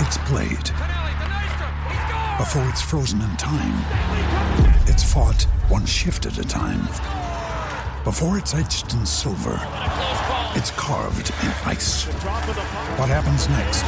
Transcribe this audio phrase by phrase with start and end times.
[0.00, 0.68] it's played.
[2.38, 3.76] Before it's frozen in time,
[4.86, 6.86] it's fought one shift at a time.
[8.04, 9.60] Before it's etched in silver,
[10.56, 12.04] it's carved in ice.
[12.96, 13.84] What happens next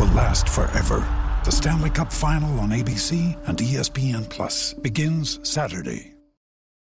[0.00, 1.06] will last forever.
[1.44, 6.14] The Stanley Cup Final on ABC and ESPN Plus begins Saturday.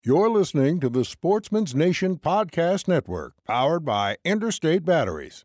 [0.03, 5.45] You're listening to the Sportsman's Nation Podcast Network, powered by Interstate Batteries.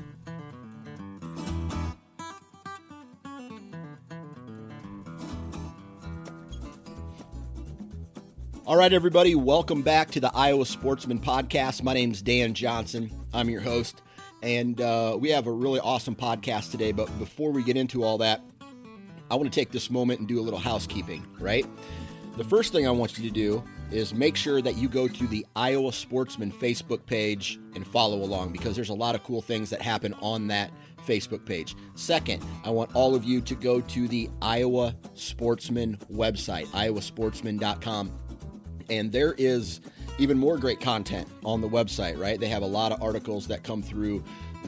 [8.71, 11.83] All right, everybody, welcome back to the Iowa Sportsman Podcast.
[11.83, 13.11] My name's Dan Johnson.
[13.33, 14.01] I'm your host,
[14.41, 16.93] and uh, we have a really awesome podcast today.
[16.93, 18.39] But before we get into all that,
[19.29, 21.65] I want to take this moment and do a little housekeeping, right?
[22.37, 23.61] The first thing I want you to do
[23.91, 28.53] is make sure that you go to the Iowa Sportsman Facebook page and follow along
[28.53, 30.71] because there's a lot of cool things that happen on that
[31.05, 31.75] Facebook page.
[31.95, 38.13] Second, I want all of you to go to the Iowa Sportsman website, iowasportsman.com
[38.91, 39.81] and there is
[40.19, 42.39] even more great content on the website, right?
[42.39, 44.23] They have a lot of articles that come through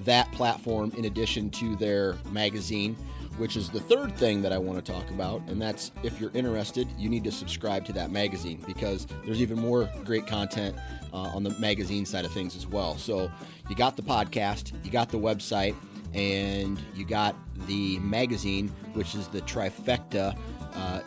[0.05, 2.95] that platform in addition to their magazine,
[3.37, 5.41] which is the third thing that I want to talk about.
[5.47, 9.59] And that's if you're interested, you need to subscribe to that magazine because there's even
[9.59, 10.75] more great content
[11.11, 12.97] uh, on the magazine side of things as well.
[12.97, 13.29] So
[13.69, 15.75] you got the podcast, you got the website,
[16.13, 17.35] and you got
[17.67, 20.37] the magazine, which is the trifecta.
[20.73, 21.01] Uh,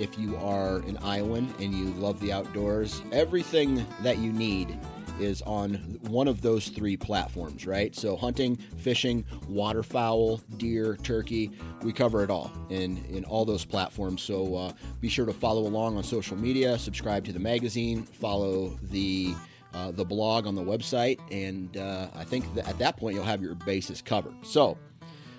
[0.00, 4.78] if you are an Iowan and you love the outdoors, everything that you need
[5.20, 5.74] is on
[6.08, 7.94] one of those three platforms, right?
[7.94, 11.50] So hunting, fishing, waterfowl, deer, turkey,
[11.82, 14.22] we cover it all in in all those platforms.
[14.22, 18.78] So uh, be sure to follow along on social media, subscribe to the magazine, follow
[18.84, 19.34] the
[19.74, 23.24] uh, the blog on the website, and uh, I think that at that point you'll
[23.24, 24.34] have your bases covered.
[24.42, 24.78] So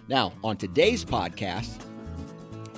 [0.07, 1.90] now on today's podcast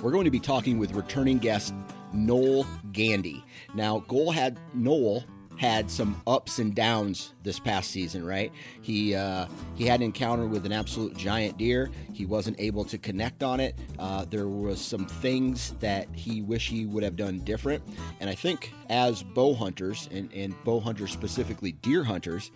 [0.04, 1.72] we're going to be talking with returning guest
[2.12, 3.42] Noel Gandy.
[3.74, 5.24] Now, Goal had Noel
[5.56, 8.52] had some ups and downs this past season, right?
[8.82, 11.90] He uh, he had an encounter with an absolute giant deer.
[12.12, 13.78] He wasn't able to connect on it.
[13.98, 17.82] Uh, there was some things that he wish he would have done different.
[18.20, 22.50] And I think as bow hunters and, and bow hunters specifically deer hunters,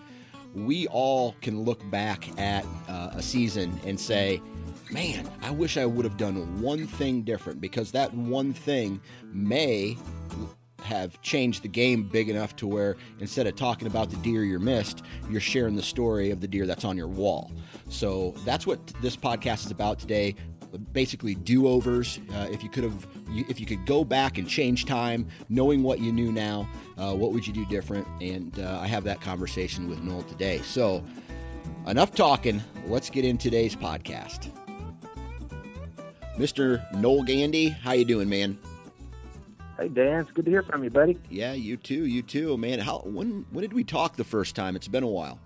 [0.54, 4.42] we all can look back at uh, a season and say,
[4.90, 9.00] man, I wish I would have done one thing different because that one thing
[9.32, 9.96] may
[10.82, 14.58] have changed the game big enough to where instead of talking about the deer you
[14.58, 17.50] missed, you're sharing the story of the deer that's on your wall.
[17.88, 20.34] So that's what this podcast is about today.
[20.92, 22.20] Basically, do-overs.
[22.32, 25.98] Uh, if you could have, if you could go back and change time, knowing what
[25.98, 26.68] you knew now,
[26.98, 28.06] uh, what would you do different?
[28.20, 30.60] And uh, I have that conversation with Noel today.
[30.62, 31.02] So,
[31.86, 32.62] enough talking.
[32.86, 34.50] Let's get in today's podcast.
[36.38, 36.80] Mr.
[36.94, 38.56] Noel Gandy, how you doing, man?
[39.76, 41.18] Hey Dan, it's good to hear from you, buddy.
[41.28, 42.78] Yeah, you too, you too, man.
[42.78, 44.76] How when when did we talk the first time?
[44.76, 45.40] It's been a while.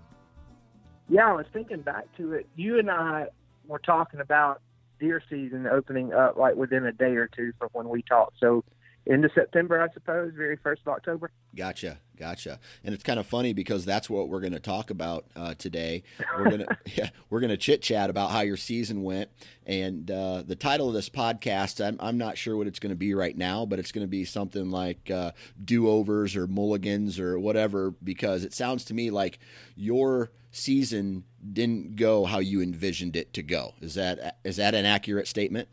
[1.09, 2.47] Yeah, I was thinking back to it.
[2.55, 3.27] You and I
[3.67, 4.61] were talking about
[4.99, 8.39] deer season opening up like within a day or two from when we talked.
[8.39, 8.63] So
[9.05, 11.29] into September, I suppose, very first of October.
[11.55, 12.59] Gotcha, gotcha.
[12.83, 16.03] And it's kind of funny because that's what we're going to talk about uh, today.
[16.37, 16.65] We're gonna
[16.95, 19.29] yeah, we're gonna chit chat about how your season went,
[19.65, 21.85] and uh, the title of this podcast.
[21.85, 24.11] I'm I'm not sure what it's going to be right now, but it's going to
[24.11, 25.31] be something like uh,
[25.63, 29.39] do overs or mulligans or whatever, because it sounds to me like
[29.75, 33.73] your season didn't go how you envisioned it to go.
[33.81, 35.67] Is that is that an accurate statement?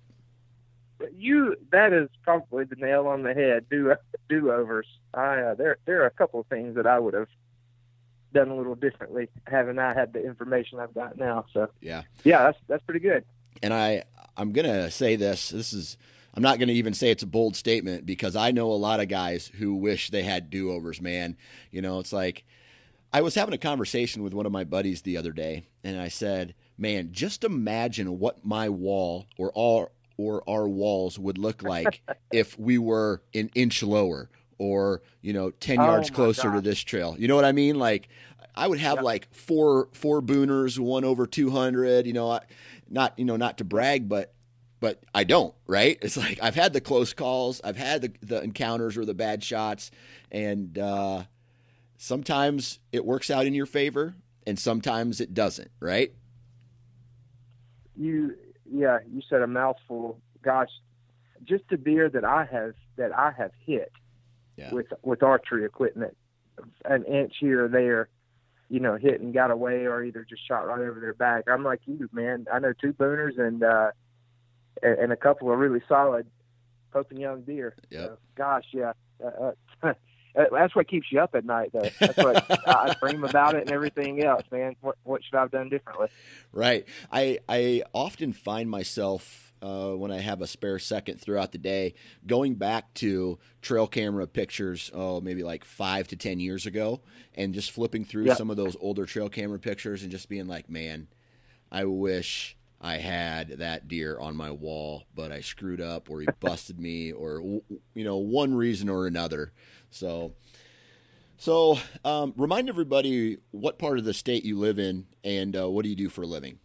[1.17, 3.67] You that is probably the nail on the head.
[3.71, 3.95] Do
[4.29, 4.87] do overs.
[5.15, 7.29] I uh, there there are a couple of things that I would have
[8.33, 11.47] done a little differently having I had the information I've got now.
[11.53, 13.25] So yeah, yeah, that's that's pretty good.
[13.63, 14.05] And I
[14.37, 15.51] I'm gonna say this.
[15.51, 15.97] This is
[16.35, 19.09] I'm not gonna even say it's a bold statement because I know a lot of
[19.09, 21.01] guys who wish they had do overs.
[21.01, 21.37] Man,
[21.71, 22.45] you know, it's like
[23.13, 26.09] I was having a conversation with one of my buddies the other day, and I
[26.09, 32.03] said, "Man, just imagine what my wall or all or our walls would look like
[32.33, 34.29] if we were an inch lower
[34.59, 37.17] or you know 10 yards closer to this trail.
[37.19, 37.77] You know what i mean?
[37.79, 38.09] Like
[38.55, 39.05] i would have Yep.
[39.05, 42.41] like four four booners one over 200 you know I,
[42.89, 44.35] not you know not to brag but
[44.81, 45.97] but i don't right?
[46.03, 49.43] It's like i've had the close calls i've had the, the encounters or the bad
[49.45, 49.91] shots
[50.33, 51.23] and uh
[51.97, 54.15] sometimes it works out in your favor
[54.47, 56.13] and sometimes it doesn't right?
[57.97, 58.37] You
[58.73, 60.19] yeah, you said a mouthful.
[60.43, 60.71] Gosh,
[61.45, 63.93] just the deer that I have that I have hit
[64.57, 64.73] Yeah.
[64.73, 66.17] with with archery equipment,
[66.85, 68.09] an inch here or there,
[68.69, 71.45] you know, hit and got away, or either just shot right over their back.
[71.49, 72.47] I'm like you, man.
[72.53, 73.91] I know two booners and uh,
[74.83, 76.27] and, a couple of really solid
[76.93, 77.75] Pope and Young deer.
[77.91, 78.01] Yep.
[78.09, 78.93] So, gosh, yeah.
[79.23, 79.53] Uh, uh,
[80.35, 81.89] that's what keeps you up at night, though.
[81.99, 84.77] That's what I dream about it and everything else, man.
[84.81, 86.09] What what should I have done differently?
[86.53, 86.87] Right.
[87.11, 91.95] I I often find myself uh, when I have a spare second throughout the day
[92.27, 94.91] going back to trail camera pictures.
[94.95, 97.01] Oh, maybe like five to ten years ago,
[97.35, 98.35] and just flipping through Yeah.
[98.35, 101.09] some of those older trail camera pictures and just being like, man,
[101.71, 102.57] I wish.
[102.83, 107.13] I had that deer on my wall, but I screwed up, or he busted me,
[107.13, 109.53] or you know, one reason or another.
[109.91, 110.33] So,
[111.37, 115.83] so um, remind everybody what part of the state you live in, and uh, what
[115.83, 116.59] do you do for a living?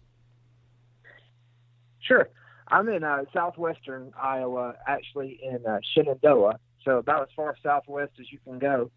[2.00, 2.30] Sure.
[2.68, 8.32] I'm in uh, southwestern Iowa, actually in uh, Shenandoah, so about as far southwest as
[8.32, 8.92] you can go,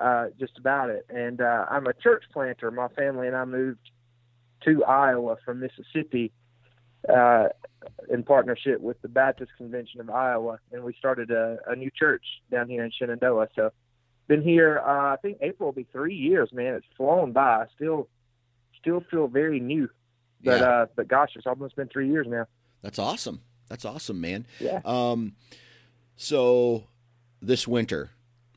[0.00, 1.06] uh, just about it.
[1.08, 2.70] And uh, I'm a church planter.
[2.70, 3.90] My family and I moved
[4.64, 6.32] to Iowa from Mississippi
[7.08, 7.48] uh,
[8.10, 12.24] in partnership with the Baptist Convention of Iowa, and we started a, a new church
[12.50, 13.48] down here in Shenandoah.
[13.54, 13.70] So,
[14.28, 14.78] been here.
[14.84, 16.50] Uh, I think April will be three years.
[16.52, 17.66] Man, it's flown by.
[17.76, 18.08] Still,
[18.80, 19.88] still feel very new.
[20.42, 20.66] But Yeah.
[20.66, 22.46] uh, but gosh, it's almost been three years now.
[22.82, 23.40] That's awesome.
[23.68, 24.46] That's awesome, man.
[24.60, 24.80] Yeah.
[24.84, 25.34] Um,
[26.16, 26.84] so
[27.40, 28.10] this winter,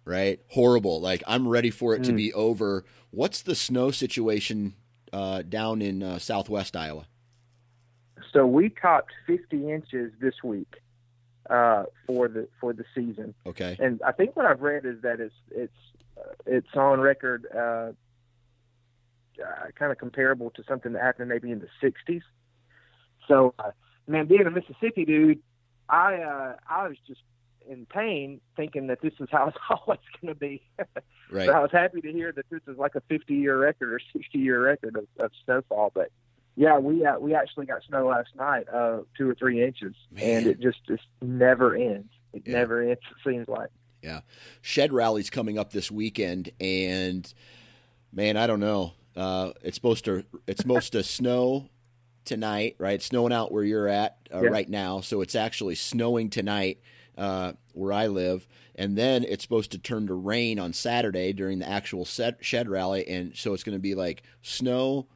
[0.06, 0.40] right?
[0.50, 1.00] Horrible.
[1.02, 2.18] Like I'm ready for it to Mm.
[2.18, 2.84] be over.
[3.12, 4.76] What's the snow situation
[5.14, 7.08] uh, down in uh, Southwest Iowa?
[8.32, 10.76] So we topped 50 inches this week
[11.50, 13.76] uh, for the for the season, Okay.
[13.80, 15.74] and I think what I've read is that it's it's
[16.18, 17.94] uh, it's on record, uh, uh,
[19.76, 22.22] kind of comparable to something that happened maybe in the 60s.
[23.28, 23.72] So, uh,
[24.08, 25.40] man, being a Mississippi dude,
[25.88, 27.22] I uh, I was just
[27.68, 30.62] in pain thinking that this is how it's always going to be.
[31.32, 31.46] Right.
[31.48, 34.00] So I was happy to hear that this is like a 50 year record or
[34.14, 35.92] 60 year record of, of snowfall.
[35.94, 36.10] But
[36.60, 40.46] yeah, we uh, we actually got snow last night, uh, two or three inches, and
[40.46, 42.12] it just just never ends.
[42.34, 42.52] It Yeah.
[42.54, 43.00] never ends.
[43.10, 43.70] It seems like.
[44.04, 44.22] Yeah,
[44.62, 47.34] shed rally's coming up this weekend, and
[48.12, 48.92] man, I don't know.
[49.16, 51.70] Uh, it's supposed to it's supposed to snow
[52.26, 52.96] tonight, right?
[52.96, 54.50] It's snowing out where you're at uh, Yeah.
[54.50, 56.82] right now, so it's actually snowing tonight
[57.18, 61.60] uh, where I live, and then it's supposed to turn to rain on Saturday during
[61.60, 65.08] the actual set, shed rally, and so it's going to be like snow,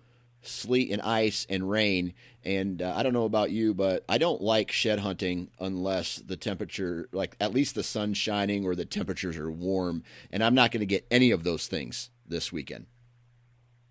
[0.47, 2.13] sleet, and ice and rain.
[2.43, 6.35] And uh, I don't know about you, but I don't like shed hunting unless the
[6.35, 10.71] temperature, like at least the sun's shining or the temperatures are warm, and I'm not
[10.71, 12.85] going to get any of those things this weekend.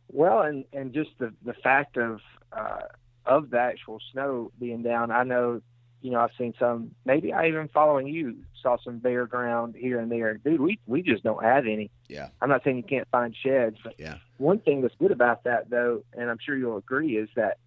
[0.09, 2.21] Well, and and just the the fact of
[2.52, 2.80] uh,
[3.25, 5.62] of the actual snow being down, I know,
[6.02, 6.90] you know, I've seen some.
[7.04, 10.35] Maybe I even following you saw some bare ground here and there.
[10.35, 11.90] Dude, we we just don't have any.
[12.09, 12.28] Yeah.
[12.40, 14.16] I'm not saying you can't find sheds, but Yeah.
[14.43, 17.59] One thing that's good about that though, and I'm sure you'll agree, is that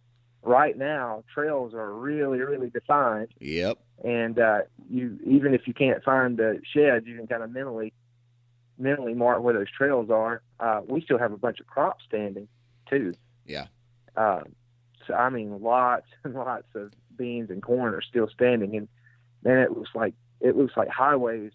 [0.43, 3.77] right now trails are really really defined, Yep.
[4.03, 7.93] and uh, you even if you can't find the sheds, you can kind of mentally
[8.77, 10.41] mentally mark where those trails are.
[10.59, 12.47] Uh, we still have a bunch of crops standing
[12.89, 13.13] too.
[13.45, 13.67] Yeah.
[14.15, 14.41] Uh,
[15.07, 18.87] so I mean, lots and lots of beans and corn are still standing, and
[19.43, 21.51] man, it looks like it looks like highways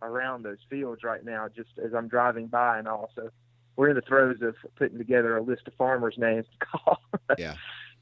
[0.00, 1.48] around those fields right now.
[1.48, 3.30] Just as I'm driving by, and also
[3.78, 6.98] we're in the throes of putting together a list of farmers' names to call.
[7.38, 7.54] Yeah.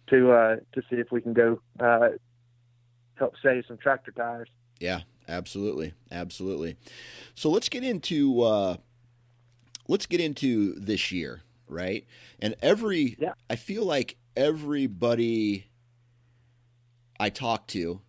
[0.09, 2.09] to uh, to see if we can go uh,
[3.16, 4.49] help save some tractor tires.
[4.80, 6.76] Yeah, absolutely, absolutely.
[7.35, 8.76] So let's get into uh,
[9.87, 12.06] let's get into this year, right?
[12.40, 13.35] And every Yeah.
[13.50, 15.66] I feel like everybody
[17.21, 18.00] I talk to,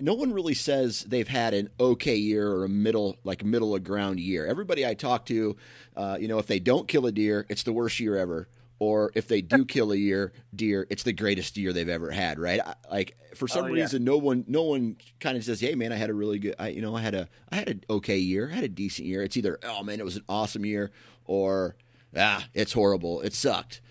[0.00, 3.84] no one really says they've had an okay year or a middle like middle of
[3.84, 4.46] ground year.
[4.46, 5.56] Everybody I talk to,
[5.96, 8.48] uh, you know, if they don't kill a deer, it's the worst year ever.
[8.78, 12.38] Or if they do kill a year deer, it's the greatest year they've ever had,
[12.38, 12.60] right?
[12.64, 13.82] I, like for some Oh, yeah.
[13.82, 16.54] reason, no one, no one kind of says, "Hey, man, I had a really good,
[16.58, 19.06] I, you know, I had a, I had an okay year, I had a decent
[19.06, 20.92] year." It's either, "Oh man, it was an awesome year,"
[21.26, 21.76] or
[22.16, 23.82] "Ah, it's horrible, it sucked."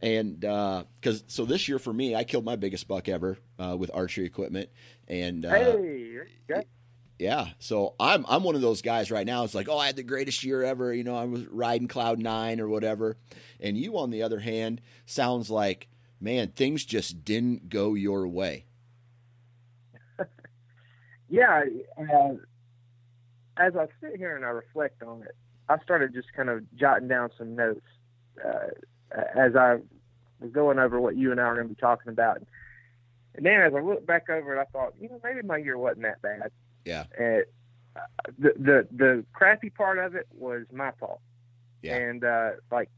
[0.00, 3.90] And because so this year for me, I killed my biggest buck ever uh, with
[3.92, 4.68] archery equipment,
[5.08, 6.18] and uh, hey,
[6.50, 6.66] okay.
[7.18, 9.44] yeah, so I'm I'm one of those guys right now.
[9.44, 10.92] It's like, oh, I had the greatest year ever.
[10.92, 13.16] You know, I was riding cloud nine or whatever.
[13.60, 15.88] And you, on the other hand, sounds like,
[16.20, 18.66] man, things just didn't go your way.
[21.28, 21.64] yeah.
[21.98, 22.34] Uh,
[23.56, 25.34] as I sit here and I reflect on it,
[25.68, 27.86] I started just kind of jotting down some notes
[28.44, 28.68] uh,
[29.34, 29.78] as I
[30.40, 32.42] was going over what you and I are going to be talking about.
[33.36, 35.76] And then as I looked back over it, I thought, you know, maybe my year
[35.76, 36.50] wasn't that bad.
[36.84, 37.44] Yeah, And
[37.96, 38.00] uh,
[38.38, 41.20] the the the crappy part of it was my fault.
[41.82, 41.96] Yeah.
[41.96, 42.90] And uh, like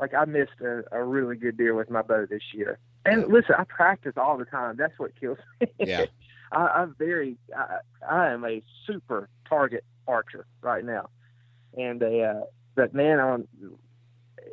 [0.00, 2.78] like I missed a, a really good deer with my bow this year.
[3.04, 4.76] And listen, I practice all the time.
[4.76, 5.68] That's what kills me.
[5.78, 6.06] Yeah.
[6.50, 7.78] I, I'm very I,
[8.08, 11.08] I am a super target archer right now.
[11.76, 12.40] And uh,
[12.74, 13.48] but man, on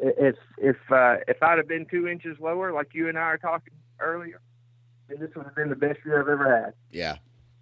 [0.01, 3.37] if if uh, if I'd have been two inches lower, like you and I are
[3.37, 4.41] talking earlier,
[5.09, 7.17] then this would have been the best year I've ever had yeah,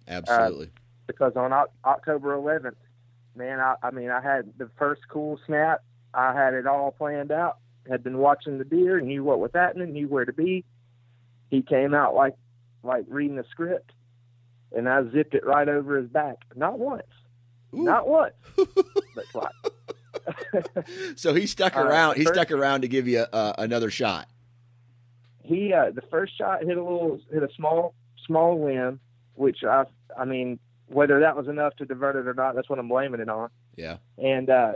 [0.06, 0.70] absolutely.
[1.06, 2.76] because on Oc- October 11th,
[3.36, 5.82] man, I, I mean, I had the first cool snap.
[6.14, 7.58] I had it all planned out.
[7.88, 10.64] Had been watching the deer, knew what was happening, knew where to be.
[11.50, 12.34] He came out like
[12.82, 13.92] like reading the script,
[14.76, 16.36] and I zipped it right over his back.
[16.54, 17.06] Not once,
[17.74, 17.82] Ooh.
[17.84, 19.52] not once, but twice.
[21.16, 22.16] so he stuck Uh, around.
[22.16, 24.28] He first- stuck around to give you uh, another shot.
[25.48, 27.94] He uh, the first shot hit a little hit a small
[28.26, 29.00] small limb,
[29.34, 29.84] which I
[30.16, 33.20] I mean whether that was enough to divert it or not, that's what I'm blaming
[33.20, 33.50] it on.
[33.76, 34.74] Yeah, and uh,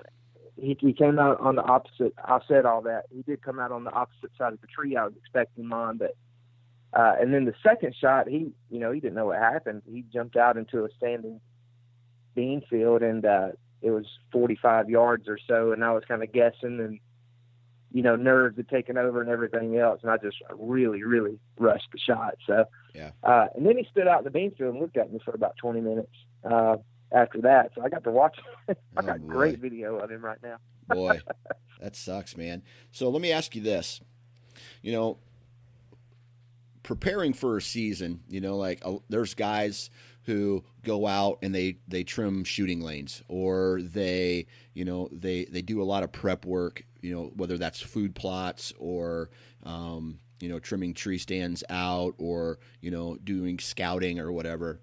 [0.56, 2.14] he, he came out on the opposite.
[2.18, 3.04] I said all that.
[3.10, 4.96] He did come out on the opposite side of the tree.
[4.96, 6.16] I was expecting mine, but
[6.92, 9.82] uh, and then the second shot, he you know he didn't know what happened.
[9.86, 11.40] He jumped out into a standing
[12.34, 13.48] bean field, and uh,
[13.82, 17.00] it was 45 yards or so, and I was kind of guessing, and
[17.92, 21.88] you know nerves had taken over and everything else, and I just really really rushed
[21.92, 22.34] the shot.
[22.46, 23.10] So Yeah.
[23.22, 25.32] uh, and then he stood out in the bean field and looked at me for
[25.34, 26.12] about 20 minutes.
[26.44, 26.76] Uh,
[27.14, 28.38] after that, so I got to watch.
[28.68, 29.26] I Oh, got boy.
[29.26, 30.56] great video of him right now.
[30.88, 31.20] boy,
[31.78, 32.62] that sucks, man.
[32.90, 34.00] So let me ask you this:
[34.80, 35.18] you know,
[36.82, 39.90] preparing for a season, you know, like uh, there's guys
[40.24, 45.62] who go out and they they trim shooting lanes or they you know they they
[45.62, 49.28] do a lot of prep work you know whether that's food plots or
[49.64, 54.80] um, you know trimming tree stands out or you know doing scouting or whatever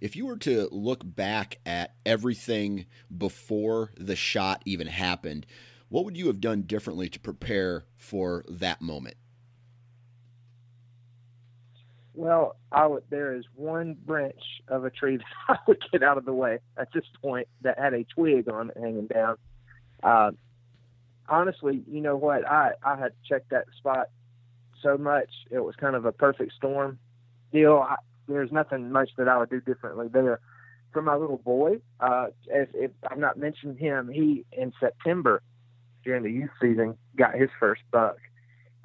[0.00, 5.46] if you were to look back at everything before the shot even happened
[5.88, 9.16] what would you have done differently to prepare for that moment
[12.16, 15.16] Well, I would, there is one branch of a tree
[15.48, 18.48] that I would get out of the way at this point that had a twig
[18.48, 19.36] on it hanging down.
[20.02, 20.30] Uh,
[21.28, 22.48] honestly, you know what?
[22.48, 24.08] I, I had checked that spot
[24.82, 25.28] so much.
[25.50, 26.98] It was kind of a perfect storm
[27.52, 27.84] deal.
[27.88, 27.96] I,
[28.28, 30.40] there's nothing much that I would do differently there.
[30.92, 35.42] For my little boy, uh, if, if I've not mentioned him, he in September
[36.04, 38.18] during the youth season got his first buck,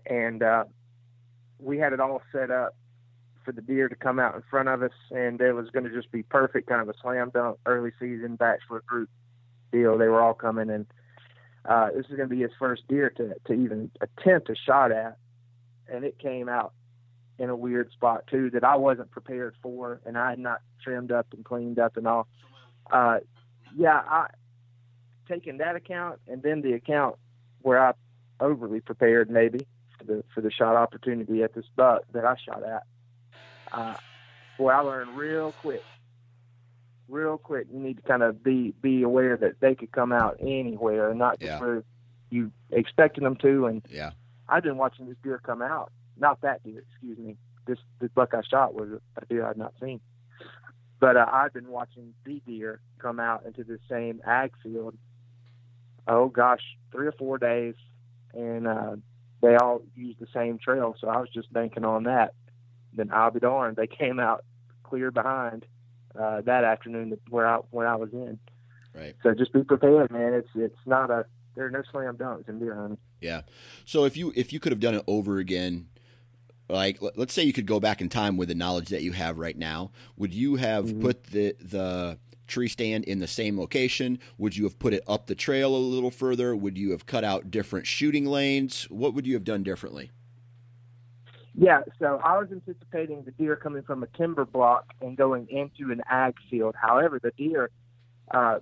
[0.05, 0.63] and uh,
[1.59, 2.75] we had it all set up
[3.45, 5.91] for the deer to come out in front of us, and it was going to
[5.91, 9.09] just be perfect, kind of a slam dunk early season bachelor group
[9.71, 9.97] deal.
[9.97, 10.85] They were all coming, and
[11.65, 14.91] uh, this is going to be his first deer to to even attempt a shot
[14.91, 15.17] at,
[15.87, 16.73] and it came out
[17.37, 21.11] in a weird spot too that I wasn't prepared for, and I had not trimmed
[21.11, 22.27] up and cleaned up and all.
[22.91, 23.19] Uh,
[23.75, 24.27] yeah, I
[25.27, 27.17] taking that account, and then the account
[27.61, 27.93] where I
[28.39, 32.63] overly prepared maybe for the for the shot opportunity at this buck that I shot
[32.63, 32.83] at
[33.71, 33.95] uh,
[34.57, 35.83] boy, I learned real quick,
[37.09, 37.67] real quick.
[37.71, 41.19] You need to kind of be be aware that they could come out anywhere, and
[41.19, 41.59] not just Yeah.
[41.59, 41.83] where
[42.29, 43.65] you expecting them to.
[43.65, 44.11] And yeah
[44.47, 48.33] I've been watching this deer come out, not that deer, excuse me, this this buck
[48.33, 49.99] I shot was a deer I'd not seen.
[50.99, 54.95] But uh, I've been watching the deer come out into the same ag field.
[56.07, 56.61] Oh gosh,
[56.91, 57.75] three or four days,
[58.33, 58.95] and uh,
[59.41, 60.95] they all used the same trail.
[60.99, 62.33] So I was just banking on that.
[62.93, 64.43] Then I'll be darned, they came out
[64.83, 65.65] clear behind
[66.17, 68.39] uh, that afternoon where I where I was in.
[68.93, 69.15] Right.
[69.23, 70.33] So just be prepared, man.
[70.33, 71.25] It's it's not a
[71.55, 72.97] there are no slam dunks in deer hunting.
[73.21, 73.41] Yeah.
[73.85, 75.87] So if you if you could have done it over again,
[76.69, 79.37] like let's say you could go back in time with the knowledge that you have
[79.37, 81.01] right now, would you have mm-hmm.
[81.01, 84.19] put the the tree stand in the same location?
[84.37, 86.55] Would you have put it up the trail a little further?
[86.55, 88.85] Would you have cut out different shooting lanes?
[88.89, 90.11] What would you have done differently?
[91.55, 95.91] Yeah, so I was anticipating the deer coming from a timber block and going into
[95.91, 96.75] an ag field.
[96.79, 97.69] However, the deer,
[98.31, 98.59] uh,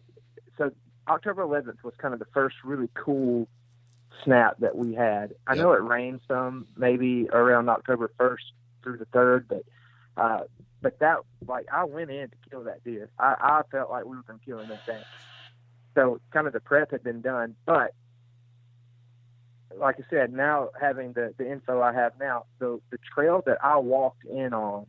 [0.58, 0.72] so
[1.08, 3.48] October 11th was kind of the first really cool
[4.24, 5.36] snap that we had.
[5.46, 8.52] I know it rained some, maybe around October 1st
[8.84, 9.64] through the 3rd, but
[10.16, 10.44] uh,
[10.82, 13.10] but that like I went in to kill that deer.
[13.20, 15.02] I, I felt like we were going to kill him that day.
[15.94, 17.94] So kind of the prep had been done, but
[19.80, 23.58] like I said, now having the, the info I have now, the the trail that
[23.64, 24.86] I walked in on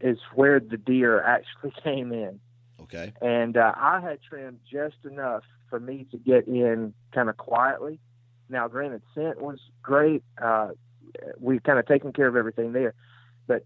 [0.00, 2.40] is where the deer actually came in.
[2.82, 3.12] Okay.
[3.20, 7.98] And uh, I had trimmed just enough for me to get in kind of quietly.
[8.48, 10.22] Now, granted, scent was great.
[10.40, 10.70] Uh,
[11.38, 12.94] we've kind of taken care of everything there,
[13.46, 13.64] but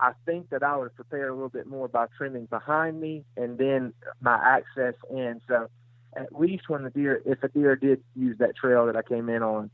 [0.00, 3.24] I think that I would have prepared a little bit more by trimming behind me
[3.36, 5.40] and then my access in.
[5.46, 5.68] So
[6.16, 9.28] at least when the deer, if a deer did use that trail that I came
[9.28, 9.70] in on,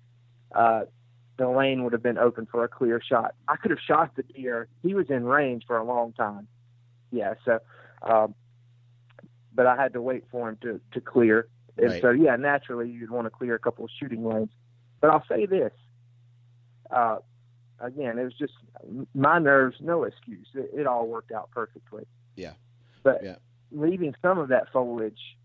[0.54, 0.82] uh,
[1.38, 3.34] the lane would have been open for a clear shot.
[3.48, 4.68] I could have shot the deer.
[4.82, 6.46] He was in range for a long time.
[7.10, 7.34] Yeah.
[7.44, 7.60] So,
[8.02, 8.34] um,
[9.54, 11.48] but I had to wait for him to, to clear.
[11.78, 12.02] And right.
[12.02, 14.50] so, yeah, naturally you'd want to clear a couple of shooting lanes.
[15.00, 15.72] But I'll say this,
[16.94, 17.18] uh,
[17.80, 18.52] again, it was just
[19.14, 20.46] my nerves, no excuse.
[20.54, 22.04] It, it all worked out perfectly.
[22.36, 22.52] Yeah.
[23.02, 23.36] But yeah.
[23.72, 25.36] leaving some of that foliage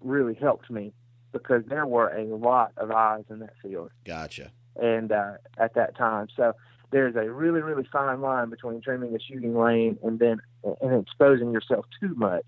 [0.00, 0.92] really helped me
[1.32, 3.90] because there were a lot of eyes in that field.
[4.04, 4.50] Gotcha.
[4.76, 6.54] And uh, at that time, so
[6.90, 10.40] there's a really, really fine line between trimming a shooting lane and then
[10.80, 12.46] and exposing yourself too much.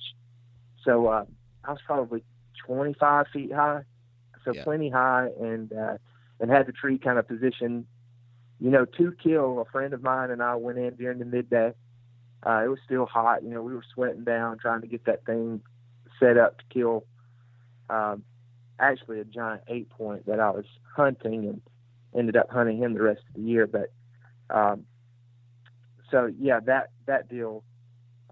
[0.84, 1.24] So uh,
[1.64, 2.22] I was probably
[2.66, 3.82] 25 feet high,
[4.44, 4.64] so yeah.
[4.64, 5.98] plenty high, and uh,
[6.38, 7.84] and had the tree kind of positioned,
[8.60, 9.60] you know, to kill.
[9.60, 11.74] A friend of mine and I went in during the midday.
[12.46, 13.62] Uh, it was still hot, you know.
[13.62, 15.60] We were sweating down trying to get that thing
[16.18, 17.04] set up to kill
[17.90, 18.22] um,
[18.78, 20.64] actually a giant eight point that I was
[20.96, 21.60] hunting and
[22.16, 23.66] ended up hunting him the rest of the year.
[23.66, 23.92] But
[24.48, 24.84] um,
[26.10, 27.62] so yeah, that that deal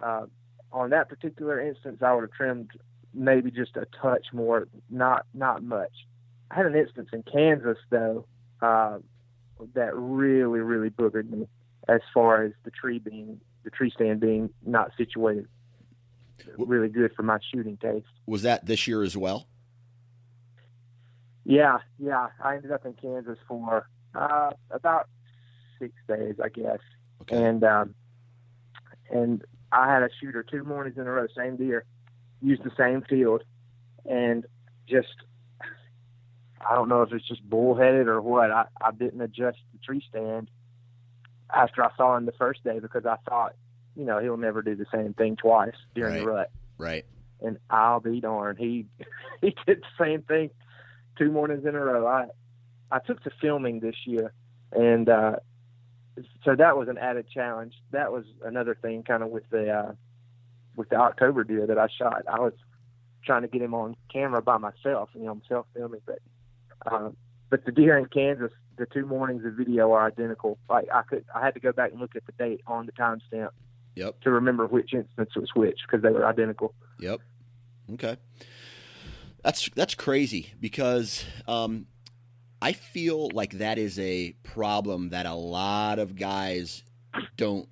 [0.03, 0.27] uh,
[0.73, 2.71] on that particular instance, I would have trimmed
[3.15, 5.93] maybe just a touch more, not not much.
[6.51, 8.27] I had an instance in Kansas though
[8.63, 8.99] uh,
[9.75, 11.47] that really really boogered me
[11.89, 15.47] as far as the tree being the tree stand being not situated
[16.59, 18.07] really good for my shooting taste.
[18.27, 19.47] Was that this year as well?
[21.45, 22.29] Yeah, yeah.
[22.43, 25.09] I ended up in Kansas for uh, about
[25.79, 26.81] six days, I guess.
[27.23, 27.43] Okay.
[27.43, 27.95] And um,
[29.11, 31.85] and I had a shooter two mornings in a row, same deer,
[32.43, 33.45] used the same field,
[34.05, 34.45] and
[34.87, 35.09] just
[36.69, 38.51] I don't know if it's just bullheaded or what.
[38.51, 40.51] I, I didn't adjust the tree stand
[41.55, 43.55] after I saw him the first day because I thought
[43.99, 46.21] you know, he'll never do the same thing twice during right.
[46.21, 46.51] the rut.
[46.79, 47.05] Right.
[47.41, 48.87] And I'll be darned, he
[49.43, 50.51] he did the same thing
[51.19, 52.07] two mornings in a row.
[52.07, 52.27] I
[52.91, 54.33] I took to filming this year,
[54.73, 55.37] and uh,
[56.45, 57.75] so that was an added challenge.
[57.91, 59.93] That was another thing, kind of with the uh,
[60.77, 62.23] with the October deer that I shot.
[62.31, 62.55] I was
[63.25, 66.01] trying to get him on camera by myself, you know, self filming.
[66.07, 66.21] But
[66.87, 67.11] uh,
[67.51, 70.59] but the deer in Kansas, the two mornings of video are identical.
[70.71, 72.93] Like I could, I had to go back and look at the date on the
[72.93, 73.51] timestamp
[73.99, 74.21] Yep.
[74.21, 76.73] To remember which instance was which because they were identical.
[77.01, 77.21] Yep.
[77.95, 78.17] Okay.
[79.43, 81.87] That's that's crazy because um,
[82.63, 86.85] I feel like that is a problem that a lot of guys
[87.37, 87.69] don't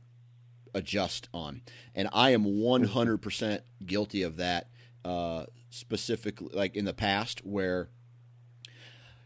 [0.75, 1.63] adjust on,
[1.95, 4.69] and I am one hundred percent guilty of that.
[5.05, 7.89] Uh, specifically, like in the past, where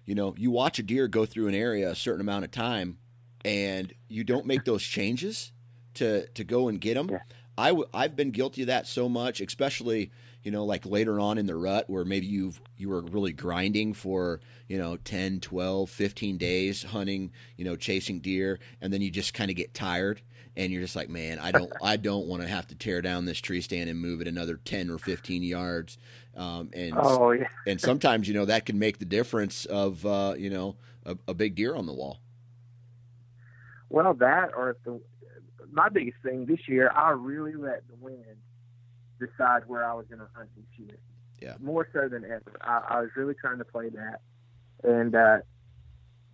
[0.04, 2.98] you know you watch a deer go through an area a certain amount of time,
[3.42, 5.52] and you don't make those changes
[6.00, 7.08] to to go and get them.
[7.10, 7.20] Yeah.
[7.56, 10.10] I w- I've been guilty of that so much, especially
[10.42, 13.92] you know like later on in the rut where maybe you've you were really grinding
[13.92, 19.10] for you know 10 12 15 days hunting you know chasing deer and then you
[19.10, 20.22] just kind of get tired
[20.56, 23.24] and you're just like man i don't i don't want to have to tear down
[23.24, 25.98] this tree stand and move it another 10 or 15 yards
[26.36, 27.48] um, and oh, yeah.
[27.66, 31.34] and sometimes you know that can make the difference of uh, you know a, a
[31.34, 32.18] big deer on the wall
[33.90, 34.98] well that or if the
[35.72, 38.24] my biggest thing this year, I really let the wind
[39.18, 40.96] decide where I was going to hunt this year.
[41.40, 41.54] Yeah.
[41.60, 42.56] More so than ever.
[42.60, 44.20] I, I was really trying to play that,
[44.84, 45.38] and uh,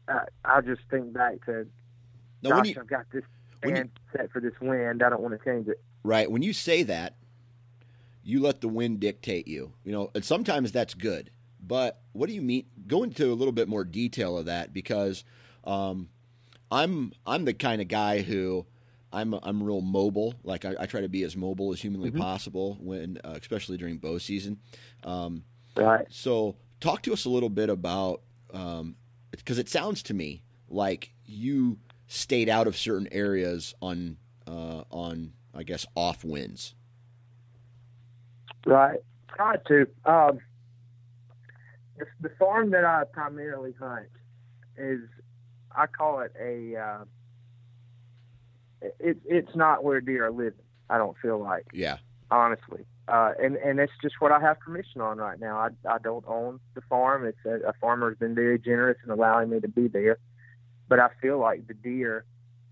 [0.08, 1.66] I, I just think back to,
[2.42, 3.22] Now, gosh, you, I've got this
[3.62, 5.02] when you- set for this wind.
[5.02, 5.80] I don't want to change it.
[6.02, 7.14] right, when you say that,
[8.24, 9.72] you let the wind dictate you.
[9.84, 11.30] You know, and sometimes that's good.
[11.64, 12.66] But what do you mean?
[12.88, 15.22] Go into a little bit more detail of that because
[15.64, 16.08] um,
[16.70, 18.66] I'm I'm the kind of guy who
[19.12, 20.34] I'm I'm real mobile.
[20.42, 22.18] Like I, I try to be as mobile as humanly Mhm.
[22.18, 24.58] possible when, uh, especially during bow season.
[25.04, 25.44] Um,
[25.76, 26.06] Right.
[26.10, 28.22] So, talk to us a little bit about
[29.30, 34.16] because it sounds to me like you stayed out of certain areas on
[34.46, 36.74] uh, on I guess off winds.
[38.64, 39.00] Right.
[39.28, 39.86] Tried to.
[40.04, 40.40] Um,
[41.98, 44.08] the, the farm that I primarily hunt
[44.76, 45.00] is,
[45.72, 46.76] I call it a.
[46.76, 47.04] Uh,
[48.82, 50.60] it, it's not where deer are living.
[50.88, 51.98] I don't feel like Yeah,
[52.30, 55.58] honestly, uh, and and it's just what I have permission on right now.
[55.58, 57.26] I I don't own the farm.
[57.26, 60.18] It's a, a farmer's been very generous in allowing me to be there,
[60.88, 62.24] but I feel like the deer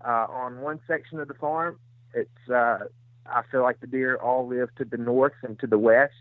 [0.05, 1.79] uh, on one section of the farm.
[2.13, 2.85] It's uh,
[3.25, 6.13] I feel like the deer all live to the north and to the west.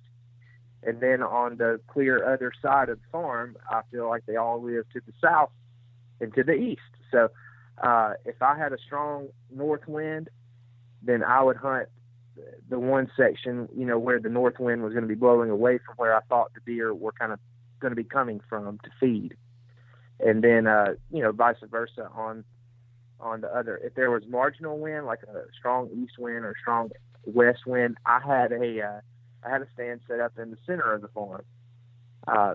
[0.87, 4.63] And then on the clear other side of the farm, I feel like they all
[4.63, 5.51] live to the south
[6.21, 6.81] and to the east.
[7.11, 7.31] So
[7.83, 10.29] uh, if I had a strong north wind,
[11.03, 11.89] then I would hunt
[12.69, 15.79] the one section, you know, where the north wind was going to be blowing away
[15.79, 17.39] from where I thought the deer were kind of
[17.81, 19.37] going to be coming from to feed.
[20.21, 22.45] And then, uh, you know, vice versa on
[23.21, 23.77] on the other.
[23.77, 26.91] If there was marginal wind, like a strong east wind or strong
[27.25, 29.01] west wind, I had a uh,
[29.45, 31.45] I had a stand set up in the center of the farm
[32.29, 32.55] uh,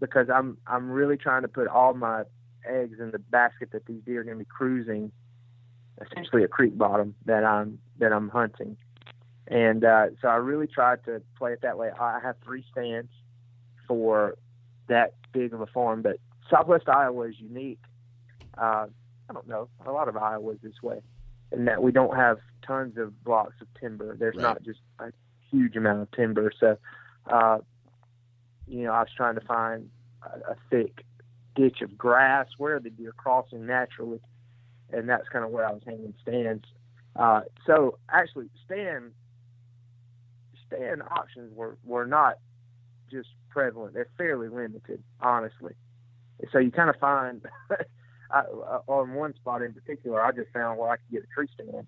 [0.00, 2.24] because I'm I'm really trying to put all my
[2.66, 5.10] eggs in the basket that these deer are going to be cruising,
[6.00, 8.76] essentially a creek bottom that I'm that I'm hunting,
[9.46, 11.90] and uh, so I really tried to play it that way.
[11.98, 13.10] I have three stands
[13.86, 14.36] for
[14.88, 16.16] that big of a farm, but
[16.50, 17.80] Southwest Iowa is unique.
[18.56, 18.86] Uh,
[19.28, 19.68] I don't know.
[19.86, 21.00] A lot of Iowa is this way,
[21.52, 24.16] in that we don't have tons of blocks of timber.
[24.16, 24.42] There's Right.
[24.42, 25.12] not just a
[25.50, 26.50] huge amount of timber.
[26.58, 26.78] So,
[27.26, 27.58] uh,
[28.66, 29.90] you know, I was trying to find
[30.22, 31.04] a, a thick
[31.58, 34.20] ditch of grass where the deer crossing naturally,
[34.92, 36.64] and that's kind of where I was hanging stands.
[37.16, 39.12] Uh, so actually, stand
[40.66, 42.38] stand options were were not
[43.10, 45.74] just prevalent; they're fairly limited, honestly.
[46.52, 47.42] So you kind of find
[48.30, 51.34] I, uh, on one spot in particular, I just found where I could get a
[51.34, 51.86] tree stand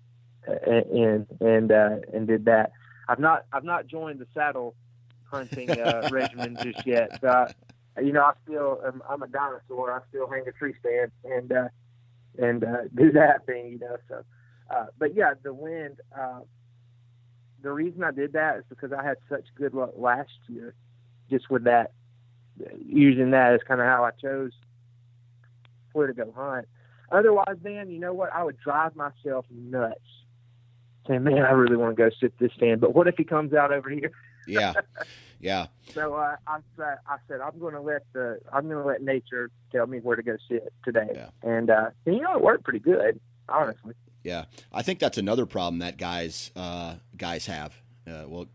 [0.91, 2.71] in and uh, and did that.
[3.07, 4.75] I've not I've not joined the saddle
[5.25, 7.19] hunting uh, regimen just yet.
[7.21, 7.53] So I,
[7.97, 9.91] you know, I still am, I'm a dinosaur.
[9.91, 11.67] I still hang a tree stand and uh,
[12.37, 13.71] and uh, do that thing.
[13.71, 14.23] You know, so
[14.69, 15.99] uh, but yeah, the wind.
[16.17, 16.41] Uh,
[17.61, 20.73] the reason I did that is because I had such good luck last year,
[21.29, 21.91] just with that,
[22.83, 24.51] using that as kind of how I chose
[25.93, 26.67] where to go hunt.
[27.11, 28.33] Otherwise, man, you know what?
[28.33, 29.99] I would drive myself nuts
[31.07, 32.81] saying, man, I really want to go sit this stand.
[32.81, 34.11] But what if he comes out over here?
[34.51, 34.73] Yeah,
[35.39, 35.67] yeah.
[35.93, 39.01] So uh, I said, I said, I'm going to let the, I'm going to let
[39.01, 41.09] nature tell me where to go sit today.
[41.13, 41.29] Yeah.
[41.43, 43.93] And, uh, and, you know, it worked pretty good, honestly.
[44.23, 47.73] Yeah, I think that's another problem that guys uh, guys have.
[48.07, 48.45] Uh, well,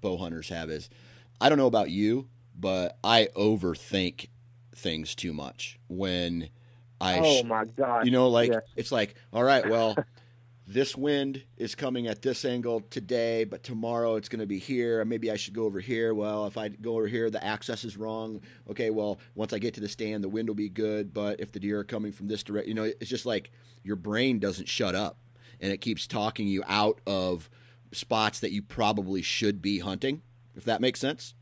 [0.00, 0.88] bow hunters have is
[1.40, 4.28] I don't know about you, but I overthink
[4.74, 6.48] things too much when
[7.00, 8.06] I oh my God.
[8.06, 8.62] you know like Yes.
[8.76, 9.94] it's like all right, well,
[10.66, 15.04] this wind is coming at this angle today, but tomorrow it's going to be here.
[15.04, 16.14] Maybe I should go over here.
[16.14, 18.40] Well, if I go over here, the access is wrong.
[18.70, 21.12] Okay, well, once I get to the stand, the wind will be good.
[21.12, 23.50] But if the deer are coming from this direction, you know, it's just like
[23.82, 25.18] your brain doesn't shut up
[25.60, 27.50] and it keeps talking you out of
[27.92, 30.22] spots that you probably should be hunting.
[30.56, 31.34] If that makes sense.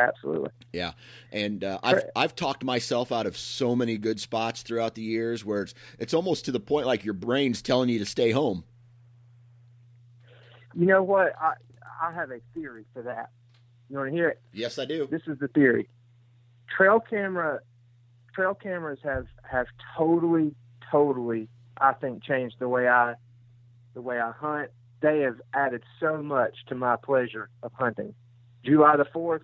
[0.00, 0.50] Absolutely.
[0.72, 0.92] Yeah,
[1.30, 5.44] and uh, I've I've talked myself out of so many good spots throughout the years
[5.44, 8.64] where it's it's almost to the point like your brain's telling you to stay home.
[10.74, 11.34] You know what?
[11.40, 11.54] I,
[12.02, 13.30] I have a theory for that.
[13.90, 14.40] You want to hear it?
[14.52, 15.06] Yes, I do.
[15.10, 15.88] this is the theory.
[16.74, 17.60] Trail camera,
[18.34, 19.66] trail cameras have have
[19.98, 20.54] totally,
[20.90, 23.14] totally, I think, changed the way I,
[23.94, 24.70] the way I hunt.
[25.02, 28.14] They have added so much to my pleasure of hunting.
[28.64, 29.42] July the fourth,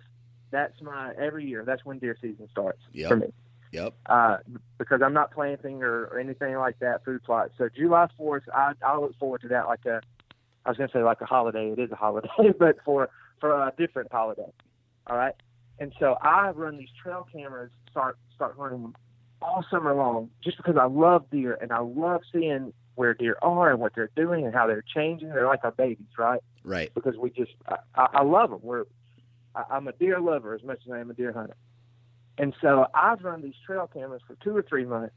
[0.51, 1.63] that's my every year.
[1.65, 3.09] That's when deer season starts Yep.
[3.09, 3.33] for me.
[3.71, 3.93] Yep.
[4.05, 4.37] Uh,
[4.77, 7.51] because I'm not planting or, or anything like that, food plot.
[7.57, 10.01] So July fourth, I I look forward to that like a,
[10.65, 11.71] I was gonna say like a holiday.
[11.71, 12.29] It is a holiday,
[12.59, 14.51] but for for a different holiday.
[15.07, 15.35] All right.
[15.79, 18.95] And so I run these trail cameras, start start running them
[19.41, 23.69] all summer long, just because I love deer and I love seeing where deer are
[23.69, 25.29] and what they're doing and how they're changing.
[25.29, 26.41] They're like our babies, right?
[26.63, 26.91] Right.
[26.95, 28.59] Because we just, I, I love them.
[28.63, 28.85] We're,
[29.57, 31.57] I, I'm a deer lover as much as I am a deer hunter.
[32.37, 35.15] And so I've run these trail cameras for two or three months,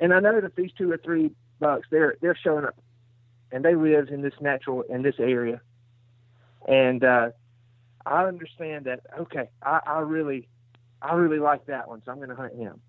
[0.00, 1.30] and I know that these two or three
[1.60, 2.76] bucks, they're they're showing up,
[3.52, 5.60] and they live in this natural in this area,
[6.66, 7.30] and uh,
[8.04, 9.00] I understand that.
[9.20, 10.48] Okay, I, I really,
[11.00, 12.80] I really like that one, so I'm going to hunt him,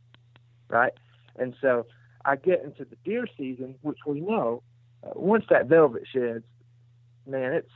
[0.68, 0.94] right?
[1.38, 1.86] And so
[2.26, 4.64] I get into the deer season, which we know
[5.04, 6.46] uh, once that velvet sheds,
[7.28, 7.72] man, it's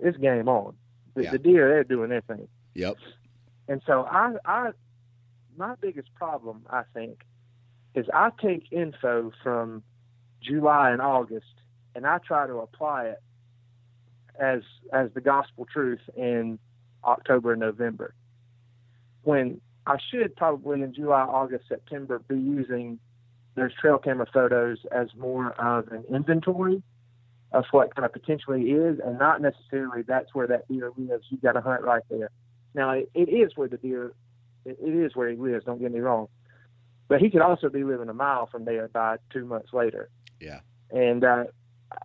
[0.00, 0.74] it's game on.
[1.14, 1.30] The, Yeah.
[1.32, 2.96] the deer they're doing their thing, Yep.
[3.68, 4.70] and so I I
[5.56, 7.24] my biggest problem I think
[7.94, 9.82] is I take info from
[10.40, 11.54] July and August
[11.94, 13.22] and I try to apply it
[14.38, 16.58] as as the gospel truth in
[17.04, 18.14] October and November.
[19.22, 22.98] When I should probably in July, August, September be using
[23.54, 26.82] those trail camera photos as more of an inventory
[27.52, 31.26] of what kind of potentially is, and not necessarily that's where that deer lives.
[31.30, 32.30] You got to hunt right there.
[32.74, 34.14] Now it, it is where the deer,
[34.64, 35.64] it, it is where he lives.
[35.64, 36.28] Don't get me wrong,
[37.08, 40.08] but he could also be living a mile from there by two months later.
[40.40, 40.60] Yeah.
[40.90, 41.44] And uh,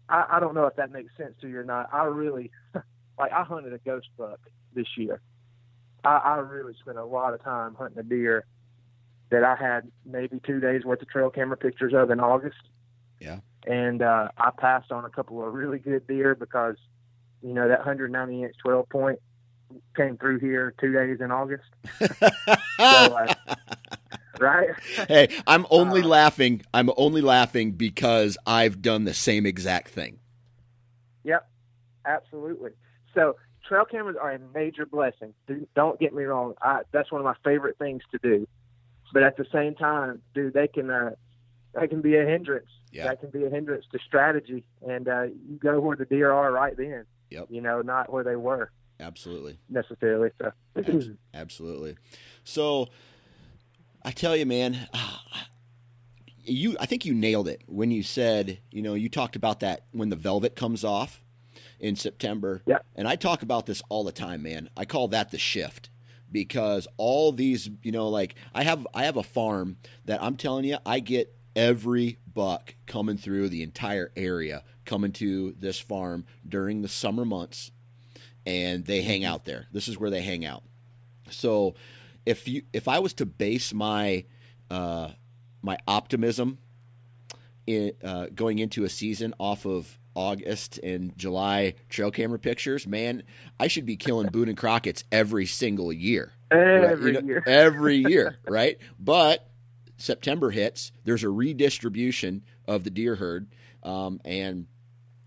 [0.09, 1.89] I, I don't know if that makes sense to you or not.
[1.93, 2.51] I really,
[3.17, 4.39] like, I hunted a ghost buck
[4.73, 5.21] this year.
[6.03, 8.45] I, I really spent a lot of time hunting a deer
[9.29, 12.61] that I had maybe two days worth of trail camera pictures of in August.
[13.19, 13.39] Yeah.
[13.67, 16.77] And uh, I passed on a couple of really good deer because,
[17.41, 19.19] you know, that 190 inch 12 point
[19.95, 21.65] came through here two days in August.
[22.79, 23.33] So, uh,
[24.39, 24.69] right?
[25.09, 26.61] hey, I'm only Uh, laughing.
[26.73, 30.19] I'm only laughing because I've done the same exact thing.
[31.25, 31.45] Yep,
[32.05, 32.71] absolutely.
[33.13, 33.35] So
[33.67, 35.33] trail cameras are a major blessing.
[35.47, 36.53] Do- Don't get me wrong.
[36.61, 38.47] I, that's one of my favorite things to do.
[39.11, 41.11] But at the same time, dude, they can uh,
[41.73, 42.69] they can be a hindrance.
[42.91, 43.05] Yeah.
[43.05, 46.51] That can be a hindrance to strategy, and uh, you go where the deer are
[46.51, 47.05] right then.
[47.29, 47.47] Yep.
[47.49, 49.59] You know, not where they were Absolutely.
[49.69, 50.29] necessarily.
[50.39, 51.97] So Abs- Absolutely.
[52.43, 52.87] So
[54.03, 54.87] I tell you, man,
[56.43, 59.85] you I think you nailed it when you said, you know, you talked about that
[59.91, 61.21] when the velvet comes off
[61.79, 62.61] in September.
[62.65, 62.79] Yeah.
[62.95, 64.69] And I talk about this all the time, man.
[64.77, 65.89] I call that the shift
[66.31, 70.65] because all these, you know, like I have I have a farm that I'm telling
[70.65, 76.81] you, I get every buck coming through the entire area coming to this farm during
[76.83, 77.71] the summer months
[78.45, 79.65] and they hang out there.
[79.73, 80.63] This is where they hang out.
[81.29, 81.75] So
[82.25, 84.23] if you if I was to base my
[84.71, 85.09] uh,
[85.61, 86.59] my optimism
[87.65, 93.23] in, uh, going into a season off of August and July trail camera pictures, man,
[93.59, 96.31] I should be killing Boone and Crockett's every single year.
[96.51, 96.91] right?
[96.91, 97.43] every You know, year.
[97.45, 98.77] every year, right?
[98.99, 99.45] But
[99.97, 103.47] September hits, there's a redistribution of the deer herd,
[103.83, 104.67] um, and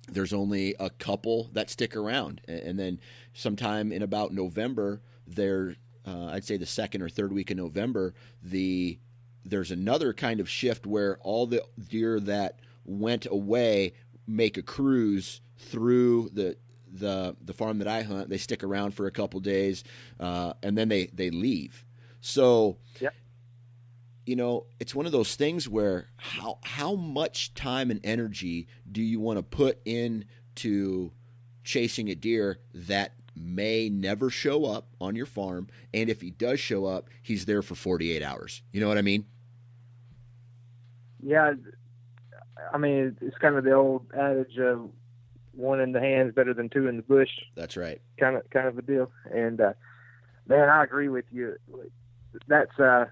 [0.09, 3.01] there's only a couple that stick around, and then
[3.35, 8.15] sometime in about November, there, uh, I'd say the second or third week in November,
[8.43, 8.99] the
[9.45, 13.95] there's another kind of shift where all the deer that went away
[14.27, 16.57] make a cruise through the
[16.93, 18.29] the the farm that I hunt.
[18.29, 19.85] They stick around for a couple days,
[20.19, 21.85] uh, and then they they leave.
[22.21, 23.15] So, Yep.
[24.31, 29.03] You know, it's one of those things where how how much time and energy do
[29.03, 31.11] you want to put into
[31.65, 36.61] chasing a deer that may never show up on your farm, and if he does
[36.61, 38.63] show up, he's there for 48 hours.
[38.71, 39.27] You know what I mean?
[41.21, 41.55] Yeah,
[42.73, 44.91] I mean it's kind of the old adage of
[45.55, 47.31] one in the hands better than two in the bush.
[47.57, 48.01] That's right.
[48.21, 49.11] kind of kind of a deal.
[49.35, 49.73] And uh,
[50.47, 51.57] man, I agree with you.
[52.47, 53.07] That's uh,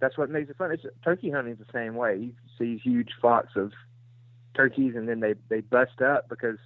[0.00, 0.72] that's what makes it fun.
[0.72, 2.16] It's turkey hunting's the same way.
[2.16, 3.72] You see huge flocks of
[4.54, 6.58] turkeys, and then they they bust up because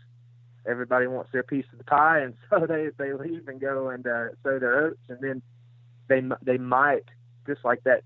[0.66, 4.06] everybody wants their piece of the pie, and so they they leave and go and
[4.06, 5.42] uh, sow their oats, and then
[6.08, 7.04] they they might
[7.46, 8.02] just like that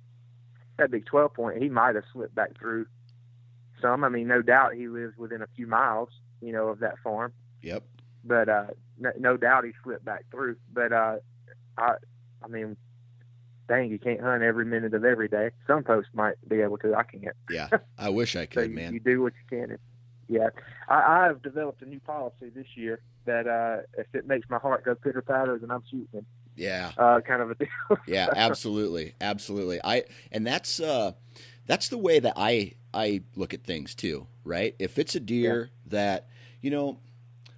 [0.79, 1.63] that big twelve point.
[1.63, 2.87] He might have slipped back through
[3.83, 4.05] some.
[4.05, 6.09] I mean, no doubt he lives within a few miles,
[6.41, 7.83] you know, of that farm Yep.
[8.25, 8.67] but uh,
[8.99, 10.57] no, no doubt he slipped back through.
[10.73, 11.17] But uh,
[11.77, 11.95] I,
[12.43, 12.77] I mean,
[13.69, 15.51] dang, you can't hunt every minute of every day.
[15.67, 16.95] Some folks might be able to.
[16.95, 17.37] I can't.
[17.51, 17.69] Yeah.
[17.99, 18.93] I wish I could, you, man.
[18.93, 19.71] you do what you can.
[19.71, 19.79] And,
[20.29, 20.49] yeah,
[20.89, 24.85] I, I've developed a new policy this year that uh, if it makes my heart
[24.85, 26.27] go pitter patter, then I'm shooting.
[26.57, 26.93] Yeah.
[26.97, 27.69] Uh, kind of a deal.
[28.07, 31.13] yeah absolutely absolutely i and that's uh
[31.67, 35.71] that's the way that i i look at things too right if it's a deer
[35.87, 36.29] that
[36.61, 36.99] you know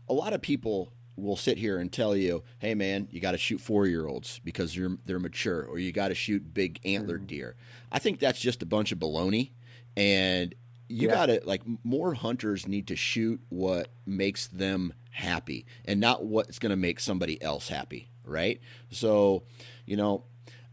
[0.08, 3.38] a lot of people will sit here and tell you hey man you got to
[3.38, 7.20] shoot four year olds because you're they're mature or you got to shoot big antlered
[7.22, 7.26] mm-hmm.
[7.36, 7.56] deer
[7.92, 9.50] i think that's just a bunch of baloney
[9.96, 10.54] and
[10.88, 11.14] you Yeah.
[11.14, 16.58] got to like more hunters need to shoot what makes them happy and not what's
[16.58, 18.60] going to make somebody else happy, right?
[18.90, 19.42] So,
[19.84, 20.24] you know,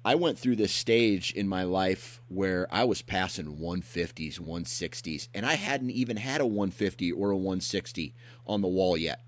[0.05, 5.45] I went through this stage in my life where I was passing 150s, 160s, and
[5.45, 8.13] I hadn't even had a 150 or a 160
[8.45, 9.21] on the wall yet.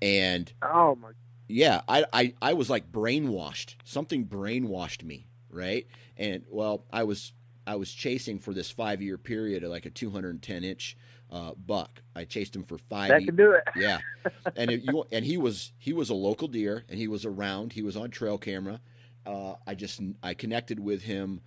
[0.00, 1.10] And Oh my
[1.48, 3.76] yeah, I, I, I was like brainwashed.
[3.84, 5.86] Something brainwashed me, right?
[6.16, 7.32] And well, I was
[7.66, 10.96] I was chasing for this five year period like a 210 inch
[11.30, 12.02] uh, buck.
[12.14, 13.08] I chased him for five.
[13.08, 13.64] that can do it.
[13.76, 13.98] yeah,
[14.56, 17.72] and if you and he was he was a local deer, and he was around.
[17.72, 18.80] He was on trail camera.
[19.26, 21.40] Uh, I just I connected with him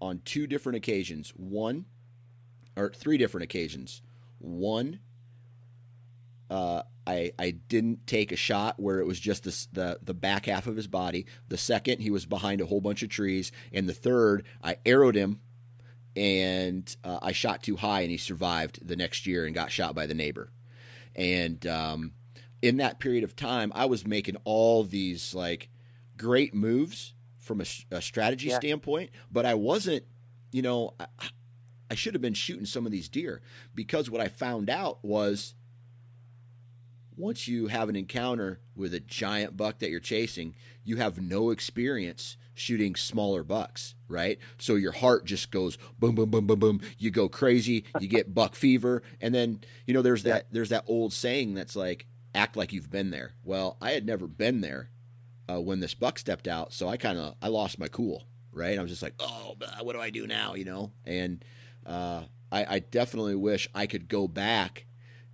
[0.00, 1.30] on two different occasions.
[1.36, 1.86] One
[2.76, 4.02] or three different occasions.
[4.38, 5.00] One,
[6.50, 10.46] uh, I I didn't take a shot where it was just the, the the back
[10.46, 11.26] half of his body.
[11.48, 15.14] The second, he was behind a whole bunch of trees, and the third, I arrowed
[15.14, 15.40] him,
[16.14, 19.94] and uh, I shot too high, and he survived the next year and got shot
[19.94, 20.50] by the neighbor.
[21.14, 22.12] And um,
[22.62, 25.68] in that period of time, I was making all these like
[26.16, 28.58] great moves from a strategy Yeah.
[28.58, 30.04] standpoint, but I wasn't,
[30.52, 31.06] you know, I,
[31.90, 33.40] I should have been shooting some of these deer
[33.74, 35.54] because what I found out was
[37.16, 41.50] once you have an encounter with a giant buck that you're chasing, you have no
[41.50, 44.38] experience shooting smaller bucks, right?
[44.58, 46.80] So your heart just goes boom, boom, boom, boom, boom.
[46.98, 50.84] You go crazy, you get buck fever, and then you know there's that there's that
[50.86, 53.32] old saying that's like act like you've been there.
[53.44, 54.90] Well, I had never been there
[55.48, 58.78] uh, when this buck stepped out, so I kind of I lost my cool, right?
[58.78, 60.92] I was just like, oh, what do I do now, you know?
[61.04, 61.44] And
[61.84, 64.86] uh, I, I definitely wish I could go back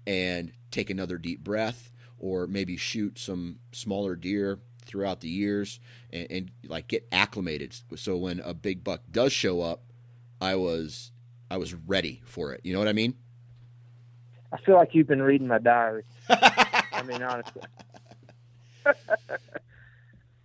[0.06, 5.80] and take another deep breath or maybe shoot some smaller deer throughout the years
[6.12, 9.82] and, and like get acclimated so when a big buck does show up
[10.40, 11.12] i was
[11.50, 13.14] i was ready for it you know what i mean
[14.52, 16.04] I feel like you've been reading my diary.
[16.28, 17.62] I mean, honestly.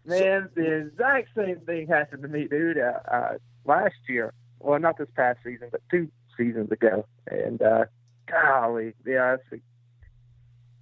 [0.05, 2.77] Man, the exact same thing happened to me, dude.
[2.77, 3.33] Uh, uh,
[3.65, 7.05] last year, well, not this past season, but two seasons ago.
[7.29, 7.85] And uh,
[8.29, 9.63] golly, yeah, it's,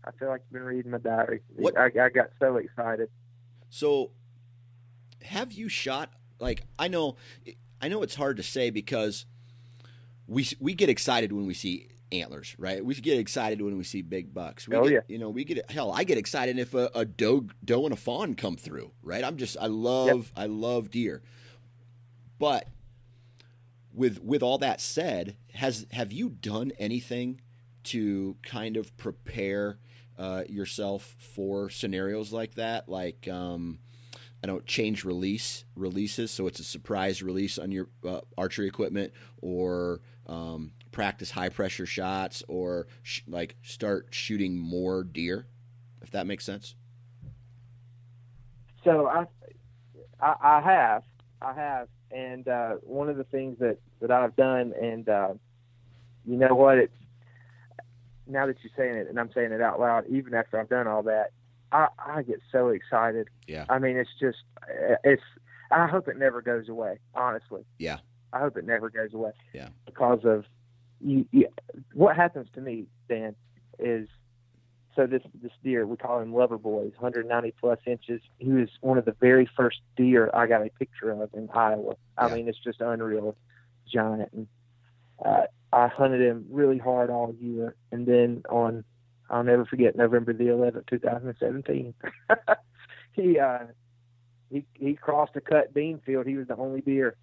[0.03, 1.41] I feel like you've been reading my diary.
[1.55, 3.09] What- I, I got so excited.
[3.69, 4.11] So,
[5.23, 7.15] have you shot like I know
[7.81, 9.25] I know it's hard to say because
[10.27, 12.85] we we get excited when we see antlers, right?
[12.85, 14.67] We get excited when we see big bucks.
[14.67, 14.99] We Oh, get, yeah.
[15.07, 15.91] you know, we get hell.
[15.91, 19.23] I get excited if a, a doe doe and a fawn come through, right?
[19.23, 21.23] I'm just I love I love deer,
[22.37, 22.67] but
[23.95, 27.41] with with all that said, has have you done anything
[27.85, 29.79] to kind of prepare
[30.17, 32.89] uh, yourself for scenarios like that?
[32.89, 33.79] Like, um,
[34.43, 39.13] I don't change release releases, so it's a surprise release on your uh, archery equipment,
[39.41, 45.47] or um, practice high pressure shots, or sh- like start shooting more deer,
[46.01, 46.75] if that makes sense.
[48.83, 49.25] So I,
[50.19, 51.03] I, I have,
[51.41, 55.33] I have, and uh, one of the things that that I've done, and uh,
[56.25, 56.93] you know what, it's
[58.27, 60.87] now that you're saying it, and I'm saying it out loud, even after I've done
[60.87, 61.31] all that,
[61.71, 63.27] I, I get so excited.
[63.47, 63.65] Yeah.
[63.69, 64.39] I mean, it's just,
[65.03, 65.21] it's.
[65.71, 66.99] I hope it never goes away.
[67.13, 67.65] Honestly.
[67.79, 67.97] Yeah.
[68.33, 69.31] I hope it never goes away.
[69.53, 69.69] Yeah.
[69.85, 70.45] Because of
[71.01, 71.47] you, you
[71.93, 73.35] what happens to me, Dan,
[73.79, 74.07] is
[74.95, 78.21] so this this deer we call him Loverboy's, 190 plus inches.
[78.39, 81.95] He was one of the very first deer I got a picture of in Iowa.
[82.17, 82.35] I Yeah.
[82.35, 83.35] mean, it's just unreal,
[83.91, 84.31] giant.
[84.33, 84.47] And
[85.23, 88.83] uh, I hunted him really hard all year, and then on
[89.29, 91.93] I'll never forget November the 11th, 2017.
[93.13, 93.59] he uh,
[94.51, 96.27] he he crossed a cut bean field.
[96.27, 97.15] He was the only deer,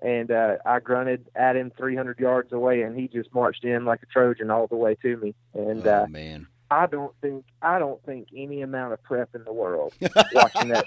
[0.00, 4.02] and uh, I grunted at him 300 yards away, and he just marched in like
[4.02, 5.34] a Trojan all the way to me.
[5.54, 6.46] And oh uh, man.
[6.70, 9.94] I don't think I don't think any amount of prep in the world
[10.32, 10.84] watching that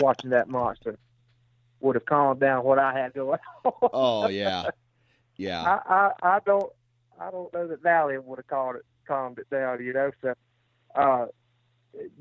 [0.00, 0.98] watching that monster
[1.80, 3.72] would have calmed down what I had going on.
[3.92, 4.70] oh yeah.
[5.36, 5.62] Yeah.
[5.62, 6.72] I, I I don't
[7.20, 10.10] I don't know that Valium would have calmed it calmed it down, you know.
[10.22, 10.34] So
[10.94, 11.26] uh,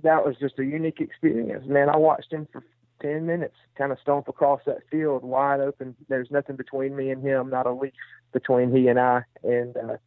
[0.04, 1.90] that was just a unique experience, man.
[1.90, 2.64] I watched him for
[3.02, 5.96] ten minutes, kind of stomp across that field, wide open.
[6.10, 7.94] There's nothing between me and him, not a leaf
[8.34, 9.24] between he and I.
[9.44, 9.98] And uh,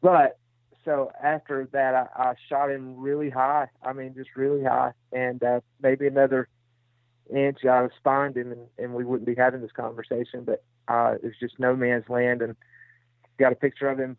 [0.00, 0.38] but
[0.84, 3.68] so after that, I, I shot him really high.
[3.82, 6.48] I mean, just really high, and uh, maybe another
[7.34, 10.44] inch I would spined him, and, and we wouldn't be having this conversation.
[10.44, 12.56] But uh, it's just no man's land, and
[13.38, 14.16] got a picture of him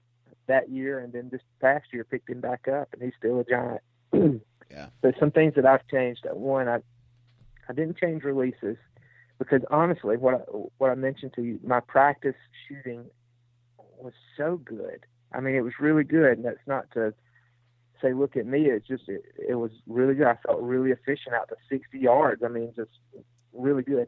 [0.47, 3.43] that year, and then this past year picked him back up, and he's still a
[3.43, 4.41] giant.
[4.71, 4.87] Yeah.
[5.01, 6.25] But some things that I've changed.
[6.31, 6.79] One, I
[7.67, 8.77] I didn't change releases
[9.39, 10.37] because honestly, what I,
[10.77, 12.35] what I mentioned to you, my practice
[12.67, 13.05] shooting
[13.97, 15.05] was so good.
[15.35, 17.13] I mean, it was really good, and that's not to
[18.01, 18.65] say, look at me.
[18.65, 20.27] It's just it, it was really good.
[20.27, 22.43] I felt really efficient out to 60 yards.
[22.43, 22.91] I mean, just
[23.53, 24.07] really good.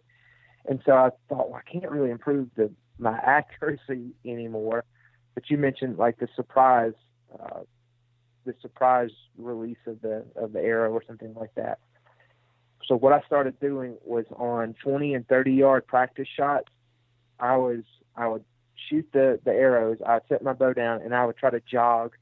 [0.68, 4.84] And so I thought, well, I can't really improve the my accuracy anymore.
[5.36, 6.94] But you mentioned like the surprise,
[7.40, 7.62] uh,
[8.46, 11.80] the surprise release of the of the arrow or something like that.
[12.88, 16.70] So what I started doing was on 20 and 30 yard practice shots.
[17.40, 17.84] I was
[18.16, 18.44] I would
[18.90, 19.98] shoot the the arrows.
[20.06, 22.16] I'd set my bow down and I would try to jog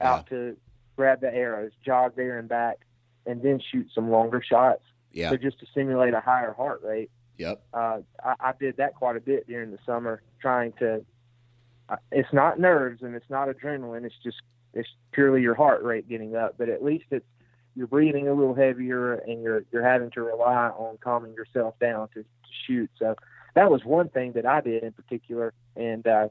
[0.00, 0.36] out yeah.
[0.36, 0.56] to
[0.96, 2.78] grab the arrows, jog there and back,
[3.26, 4.82] and then shoot some longer shots.
[5.12, 5.30] Yeah.
[5.30, 7.10] So just to simulate a higher heart rate.
[7.38, 7.62] Yep.
[7.72, 11.04] Uh, I, I did that quite a bit during the summer, trying to.
[11.88, 14.04] Uh, it's not nerves and it's not adrenaline.
[14.04, 14.42] It's just
[14.74, 16.56] it's purely your heart rate getting up.
[16.58, 17.24] But at least it's
[17.74, 22.08] you're breathing a little heavier and you're you're having to rely on calming yourself down
[22.08, 22.26] to, to
[22.66, 22.90] shoot.
[22.98, 23.14] So
[23.58, 26.28] that was one thing that I did in particular, and uh,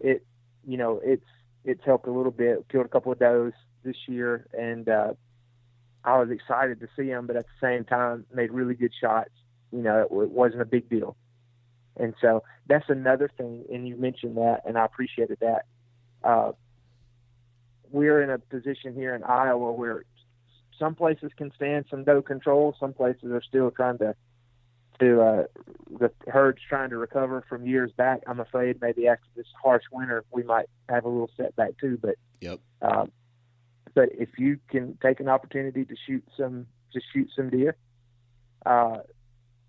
[0.00, 0.24] it
[0.66, 1.26] you know it's
[1.66, 2.64] it's helped a little bit.
[2.72, 3.52] Killed a couple of does
[3.84, 5.12] this year, and uh,
[6.02, 9.32] I was excited to see them, but at the same time made really good shots.
[9.70, 11.14] You know, it, it wasn't a big deal,
[11.98, 13.64] and so that's another thing.
[13.70, 15.66] And you mentioned that, and I appreciated that.
[16.24, 16.52] Uh,
[17.90, 20.04] we're in a position here in Iowa where
[20.78, 22.74] some places can stand some doe control.
[22.80, 24.14] Some places are still trying to
[25.00, 25.44] to uh,
[25.98, 28.22] the herd's trying to recover from years back.
[28.26, 31.98] I'm afraid maybe after this harsh winter we might have a little setback too.
[32.00, 32.60] But yep.
[32.82, 33.10] Um,
[33.94, 37.76] but if you can take an opportunity to shoot some to shoot some deer,
[38.64, 38.98] uh,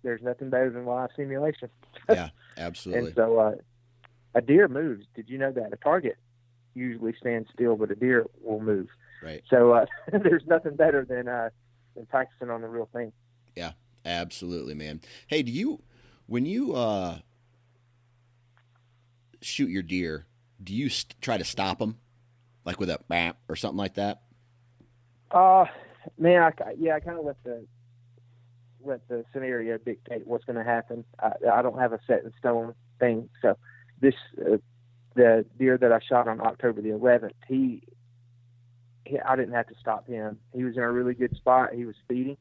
[0.02, 1.70] there's nothing better than live simulation.
[2.08, 3.08] yeah, absolutely.
[3.08, 3.54] and so uh,
[4.34, 5.06] a deer moves.
[5.14, 6.16] Did you know that a target
[6.74, 8.88] usually stands still, but a deer will move.
[9.22, 9.42] Right.
[9.50, 11.50] So uh, there's nothing better than uh,
[11.94, 13.12] than practicing on the real thing.
[13.56, 13.72] Yeah,
[14.08, 15.00] absolutely, man.
[15.26, 15.82] Hey, do you
[16.26, 17.18] when you uh,
[19.40, 20.26] shoot your deer,
[20.62, 21.98] do you st- try to stop them,
[22.64, 24.22] like with a bam or something like that?
[25.30, 25.66] Uh,
[26.18, 27.66] man, I, yeah, I kind of let the
[28.84, 31.04] let the scenario dictate what's going to happen.
[31.20, 33.28] I, I don't have a set in stone thing.
[33.42, 33.56] So
[34.00, 34.56] this uh,
[35.14, 37.82] the deer that I shot on October the 11th, he
[39.04, 40.38] he, I didn't have to stop him.
[40.54, 41.74] He was in a really good spot.
[41.74, 42.36] He was feeding,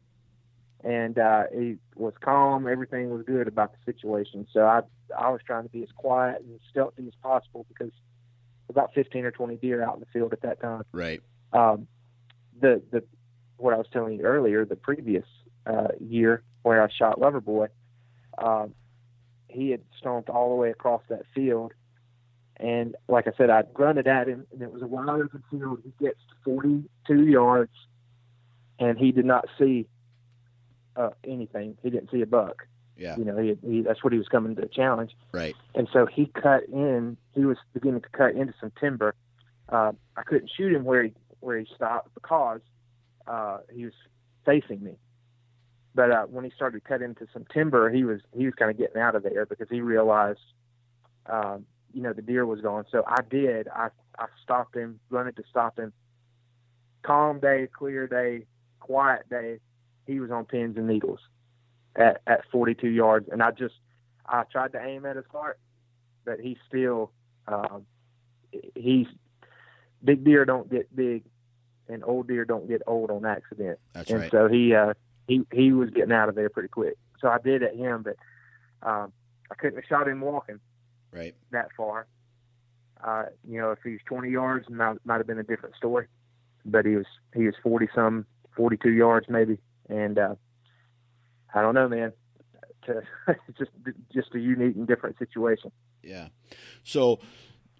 [0.87, 2.65] and uh, he was calm.
[2.65, 4.47] Everything was good about the situation.
[4.53, 4.81] So I
[5.17, 7.91] I was trying to be as quiet and stealthy as possible because
[8.69, 10.83] about 15 or 20 deer out in the field at that time.
[10.93, 11.21] Right.
[11.51, 11.87] Um,
[12.59, 13.03] the the
[13.57, 15.25] what I was telling you earlier, the previous
[15.65, 17.67] uh, year where I shot Loverboy,
[18.37, 18.73] um,
[19.49, 21.73] he had stomped all the way across that field
[22.59, 25.79] and like I said, I grunted at him, and it was a wide open field.
[25.83, 27.71] He gets 42 yards,
[28.79, 29.85] and he did not see
[30.97, 31.77] uh, anything.
[31.83, 32.67] He didn't see a buck.
[32.97, 33.15] Yeah.
[33.17, 35.11] You know, he, he, that's what he was coming to challenge.
[35.31, 35.55] Right.
[35.75, 37.15] And so he cut in.
[37.33, 39.13] He was beginning to cut into some timber.
[39.69, 42.61] Uh, I couldn't shoot him where he where he stopped because
[43.27, 43.93] uh, he was
[44.45, 44.93] facing me.
[45.93, 48.71] But uh, when he started to cut into some timber, he was he was kind
[48.71, 50.39] of getting out of there because he realized
[51.27, 52.85] um, you know the deer was gone.
[52.91, 53.67] So I did.
[53.67, 55.93] I I stopped him, running to stop him.
[57.03, 58.45] Calm day, clear day,
[58.79, 59.59] quiet day.
[60.07, 61.19] He was on pins and needles
[61.95, 63.75] at at 42 yards, and I just
[64.25, 65.59] I tried to aim at his heart,
[66.25, 67.11] but he still
[67.47, 67.85] um,
[68.75, 69.07] he's
[70.03, 71.23] big deer don't get big,
[71.87, 73.79] and old deer don't get old on accident.
[73.93, 74.31] That's and right.
[74.31, 74.93] so he uh,
[75.27, 76.97] he he was getting out of there pretty quick.
[77.19, 78.15] So I did at him, but
[78.87, 79.11] um,
[79.51, 80.59] I couldn't have shot him walking
[81.11, 82.07] right that far.
[83.03, 86.07] Uh, you know, if he was 20 yards, might might have been a different story.
[86.65, 89.57] But he was he was 40 some, 42 yards maybe,
[89.89, 90.35] and uh,
[91.53, 92.13] I don't know, man.
[92.85, 93.01] To
[93.57, 93.71] just
[94.13, 95.71] just a unique and different situation.
[96.03, 96.27] Yeah.
[96.83, 97.19] So,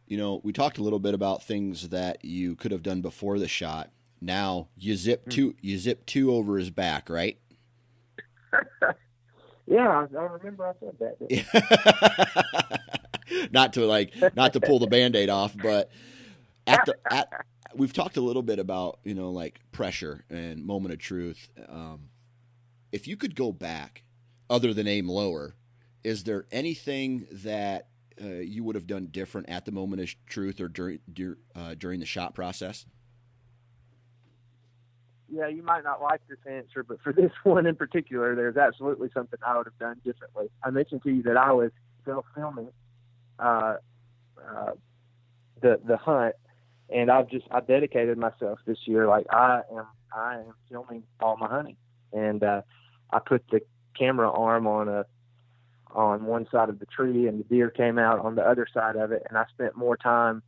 [0.08, 3.40] you know, we talked a little bit about things that you could have done before
[3.40, 3.90] the shot.
[4.20, 5.30] Now you zip Mm-hmm.
[5.30, 7.38] two, you zip two over his back, right?
[9.70, 12.80] Yeah, I, remember I said that.
[13.52, 15.92] not to like not to pull the band-aid off but
[16.66, 17.30] at the at
[17.76, 22.10] we've talked a little bit about you know like pressure and moment of truth um,
[22.92, 24.04] if you could go back
[24.50, 25.56] other than aim lower
[26.04, 27.88] is there anything that
[28.22, 31.76] uh, you would have done different at the moment of truth or during dur- uh,
[31.76, 32.86] during the shot process
[35.30, 39.10] yeah, you might not like this answer, but for this one in particular, there's absolutely
[39.14, 40.50] something I would have done differently.
[40.64, 41.72] I mentioned to you that I was
[42.06, 42.70] self filming
[43.40, 43.76] uh,
[44.38, 44.72] uh,
[45.62, 46.36] the the hunt,
[46.90, 49.08] and I've just I dedicated myself this year.
[49.08, 49.86] Like I am
[50.16, 51.78] I am filming all my hunting,
[52.14, 52.62] and uh,
[53.12, 53.62] I put the
[53.98, 55.06] camera arm on a
[55.92, 58.96] on one side of the tree, and the deer came out on the other side
[58.96, 60.44] of it, and I spent more time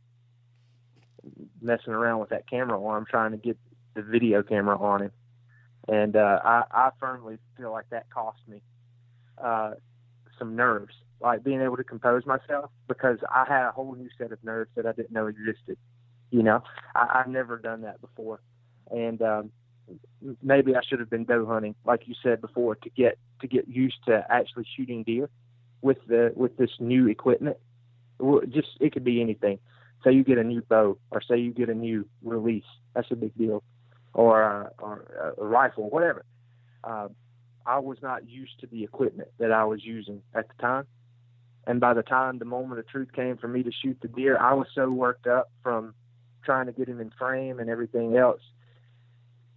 [1.60, 3.58] messing around with that camera arm trying to get
[3.94, 5.12] the video camera on him.
[5.88, 8.62] And uh, I, I firmly feel like that cost me
[9.42, 9.72] uh,
[10.38, 14.32] some nerves, like being able to compose myself because I had a whole new set
[14.32, 15.76] of nerves that I didn't know existed.
[16.30, 16.62] You know,
[16.94, 18.40] I, I've never done that before,
[18.90, 19.50] and um,
[20.42, 23.68] maybe I should have been doe hunting, like you said before, to get to get
[23.68, 25.28] used to actually shooting deer
[25.82, 27.56] with the with this new equipment.
[28.50, 29.58] Just it could be anything.
[30.04, 32.64] Say you get a new bow, or say you get a new release.
[32.94, 33.62] That's a big deal,
[34.14, 36.24] or uh, or a rifle, whatever.
[36.84, 37.08] Uh,
[37.66, 40.86] I was not used to the equipment that I was using at the time.
[41.66, 44.38] And by the time the moment of truth came for me to shoot the deer,
[44.38, 45.94] I was so worked up from
[46.44, 48.40] trying to get him in frame and everything else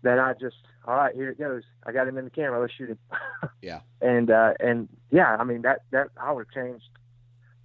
[0.03, 1.63] that I just, all right, here it goes.
[1.85, 2.59] I got him in the camera.
[2.59, 2.99] Let's shoot him.
[3.61, 3.79] yeah.
[4.01, 6.89] And uh, and yeah, I mean that that I would have changed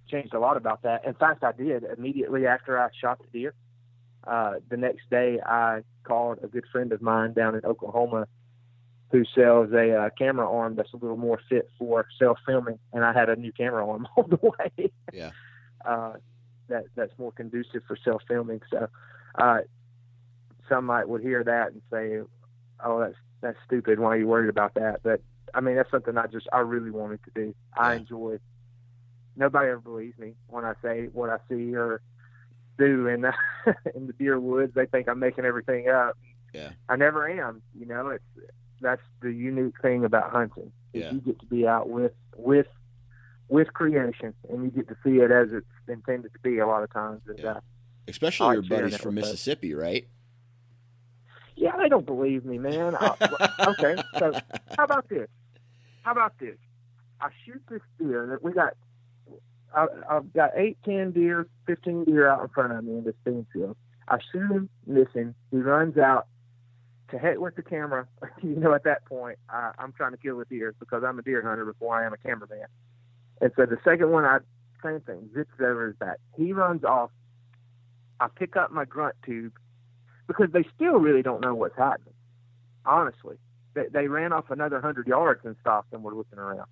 [0.09, 1.05] changed a lot about that.
[1.05, 3.53] In fact, I did immediately after I shot the deer.
[4.25, 8.27] Uh, the next day, I called a good friend of mine down in Oklahoma
[9.11, 13.03] who sells a uh, camera arm that's a little more fit for self filming, and
[13.03, 14.91] I had a new camera arm on the way.
[15.13, 15.31] Yeah.
[16.69, 18.61] That that's more conducive for self filming.
[18.69, 18.87] So,
[19.35, 19.59] uh,
[20.67, 22.19] some might would hear that and say,
[22.83, 23.99] "Oh, that's that's stupid.
[23.99, 25.21] Why are you worried about that?" But
[25.53, 27.55] I mean, that's something I just I really wanted to do.
[27.77, 28.39] I enjoy.
[29.35, 32.01] Nobody ever believes me when I say what I see or
[32.77, 33.33] do in the
[33.95, 34.73] in the deer woods.
[34.73, 36.17] They think I'm making everything up.
[36.53, 36.71] Yeah.
[36.87, 37.61] I never am.
[37.77, 38.23] You know, it's
[38.81, 40.71] that's the unique thing about hunting.
[40.93, 41.11] is Yeah.
[41.11, 42.67] You get to be out with with
[43.49, 46.83] with creation, and you get to see it as it's intended to be a lot
[46.83, 47.21] of times.
[47.27, 47.51] And, Yeah.
[47.53, 47.59] uh,
[48.07, 49.15] Especially I your buddies from.
[49.15, 50.07] Mississippi, right?
[51.55, 52.95] Yeah, they don't believe me, man.
[52.95, 53.15] I,
[53.67, 54.33] okay, so
[54.77, 55.27] how about this?
[56.03, 56.55] How about this?
[57.21, 58.73] I shoot this deer that we got.
[59.75, 63.15] I, I've got eight, ten deer, fifteen deer out in front of me in this
[63.25, 63.75] bean field.
[64.07, 65.35] I shoot him, miss him.
[65.51, 66.27] He runs out.
[67.11, 68.07] To hit with the camera,
[68.43, 68.71] you know.
[68.75, 71.65] At that point, I, I'm trying to kill the deer because I'm a deer hunter
[71.65, 72.67] before I am a cameraman.
[73.41, 74.39] And so the second one, I
[74.83, 76.17] same thing, zips over his back.
[76.37, 77.11] He runs off.
[78.19, 79.53] I pick up my grunt tube
[80.27, 82.13] because they still really don't know what's happening.
[82.85, 83.37] Honestly,
[83.73, 86.67] they, they ran off another hundred yards and stopped and were looking around.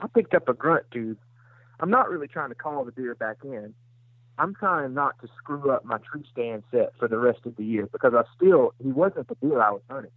[0.00, 1.18] I picked up a grunt tube.
[1.80, 3.74] I'm not really trying to call the deer back in.
[4.38, 7.64] I'm trying not to screw up my tree stand set for the rest of the
[7.64, 10.10] year because I still he wasn't the deer I was hunting.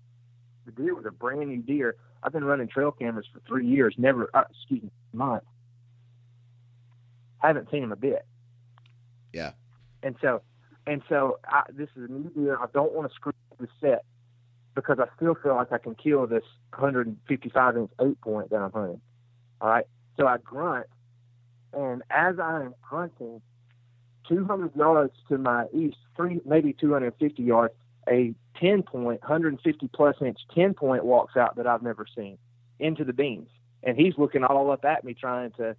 [0.65, 1.95] The deer was a brand new deer.
[2.21, 5.43] I've been running trail cameras for three years, never uh, excuse me, month.
[7.37, 8.25] Haven't seen him a bit.
[9.33, 9.51] Yeah.
[10.03, 10.41] And so
[10.85, 12.57] and so I, this is a new deer.
[12.57, 14.03] I don't want to screw up the set
[14.75, 18.71] because I still feel like I can kill this 155 inch eight point that I'm
[18.71, 19.01] hunting.
[19.61, 19.85] All right.
[20.17, 20.87] So I grunt,
[21.73, 23.41] and as I am grunting,
[24.27, 27.73] 200 yards to my east, three maybe 250 yards,
[28.07, 32.37] a 10 point, 150 plus inch 10 point walks out that I've never seen
[32.79, 33.49] into the beans,
[33.83, 35.75] and he's looking all up at me trying to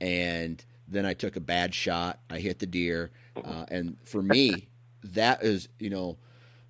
[0.00, 4.68] and then I took a bad shot I hit the deer uh, and for me
[5.04, 6.18] that is you know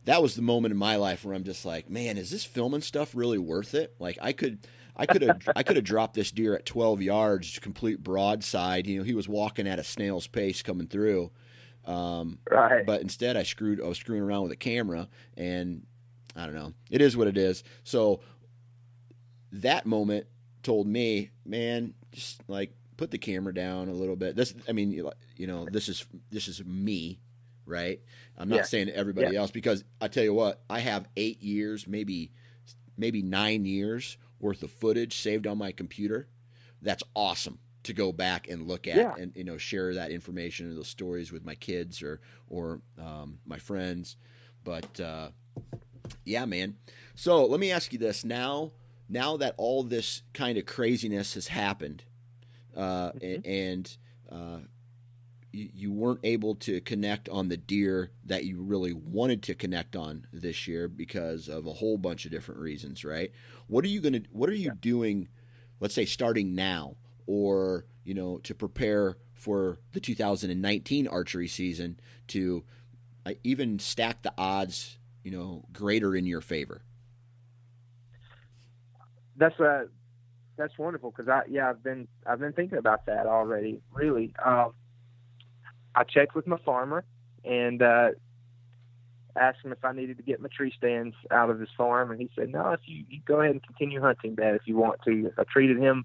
[0.05, 2.83] that was the moment in my life where I'm just like, man, is this filming
[2.83, 3.95] stuff really worth it?
[3.99, 7.59] Like I could, I could have, I could have dropped this deer at 12 yards,
[7.59, 8.87] complete broadside.
[8.87, 11.31] You know, he was walking at a snail's pace coming through.
[11.87, 12.85] Um, Right.
[12.85, 15.09] but instead, I screwed, I was screwing around with a camera,
[15.39, 15.87] and
[16.37, 16.72] I don't know.
[16.91, 17.62] It is what it is.
[17.85, 18.20] So
[19.53, 20.26] that moment
[20.62, 24.37] told me, man, just like put the camera down a little bit.
[24.37, 24.93] This, I mean,
[25.37, 27.20] you know, this is this is me,
[27.66, 28.01] right?
[28.37, 28.62] I'm not Yeah.
[28.62, 29.41] saying everybody Yeah.
[29.41, 32.32] else because I tell you what, I have eight years, maybe
[32.97, 36.28] maybe nine years worth of footage saved on my computer.
[36.82, 39.14] That's awesome to go back and look at Yeah.
[39.18, 43.39] and you know share that information and those stories with my kids or or um,
[43.45, 44.16] my friends.
[44.62, 45.30] But uh,
[46.24, 46.76] yeah, man.
[47.14, 48.72] So let me ask you this now.
[49.09, 52.05] Now that all this kind of craziness has happened,
[52.76, 53.96] uh, a- and
[54.32, 54.59] uh,
[55.52, 59.94] you, you weren't able to connect on the deer that you really wanted to connect
[59.94, 63.30] on this year because of a whole bunch of different reasons, right?
[63.66, 64.22] What are you gonna?
[64.32, 65.28] What are you doing?
[65.80, 66.96] Let's say starting now,
[67.26, 72.64] or you know, to prepare for the 2019 archery season to
[73.26, 76.83] uh, even stack the odds, you know, greater in your favor.
[79.37, 79.85] that's uh
[80.57, 83.81] that's wonderful because I yeah I've been I've been thinking about that already.
[83.93, 84.72] Really, um,
[85.95, 87.05] I checked with my farmer
[87.45, 88.11] and uh,
[89.37, 92.20] asked him if I needed to get my tree stands out of his farm, and
[92.20, 92.70] he said no.
[92.70, 95.33] If you, you go ahead and continue hunting that if you want to.
[95.37, 96.05] I treated him,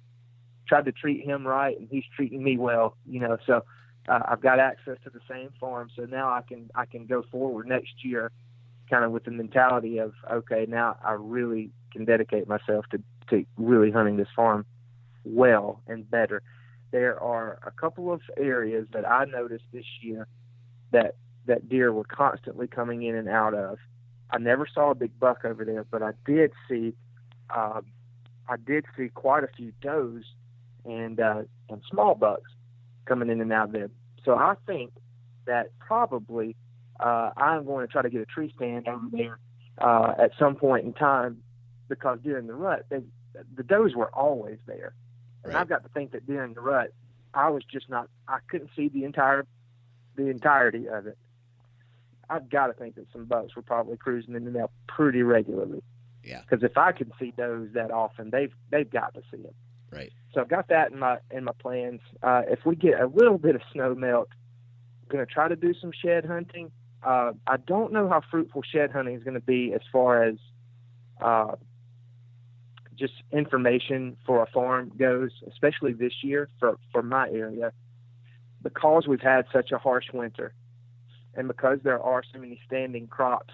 [0.68, 2.98] tried to treat him right, and he's treating me well.
[3.08, 3.64] You know, so
[4.08, 7.24] uh, I've got access to the same farm, so now I can I can go
[7.32, 8.32] forward next year,
[8.90, 13.46] kind of with the mentality of okay, now I really can dedicate myself to to
[13.58, 14.66] really hunting this farm
[15.24, 16.42] well and better.
[16.92, 20.28] There are a couple of areas that I noticed this year
[20.92, 21.16] that
[21.46, 23.78] that deer were constantly coming in and out of.
[24.32, 26.94] I never saw a big buck over there, but I did see
[27.56, 27.86] um,
[28.48, 30.24] I did see quite a few does
[30.86, 32.52] and uh, and small bucks
[33.06, 33.90] coming in and out there.
[34.24, 34.92] So I think
[35.46, 36.56] that probably
[37.00, 39.40] uh, I'm going to try to get a tree stand over there
[39.78, 41.42] uh, at some point in time
[41.88, 43.02] because during the rut, they,
[43.56, 44.94] the does were always there,
[45.44, 45.62] and Right.
[45.62, 46.94] I've got to think that during the rut,
[47.34, 48.10] I was just not.
[48.28, 49.46] I couldn't see the entire
[50.16, 51.18] the entirety of it.
[52.30, 55.82] I've got to think that some bucks were probably cruising in and out pretty regularly.
[56.24, 56.42] Yeah.
[56.42, 59.54] Because if I can see does that often, they've they've got to see them.
[59.92, 60.12] Right.
[60.34, 62.02] So I've got that in my in my plans.
[62.22, 64.30] Uh, if we get a little bit of snow melt,
[65.04, 66.72] I'm going to try to do some shed hunting.
[67.02, 70.36] Uh, I don't know how fruitful shed hunting is going to be as far as
[71.22, 71.56] uh,
[72.96, 77.72] just information for a farm goes, especially this year for for my area,
[78.62, 80.54] because we've had such a harsh winter,
[81.36, 83.54] and because there are so many standing crops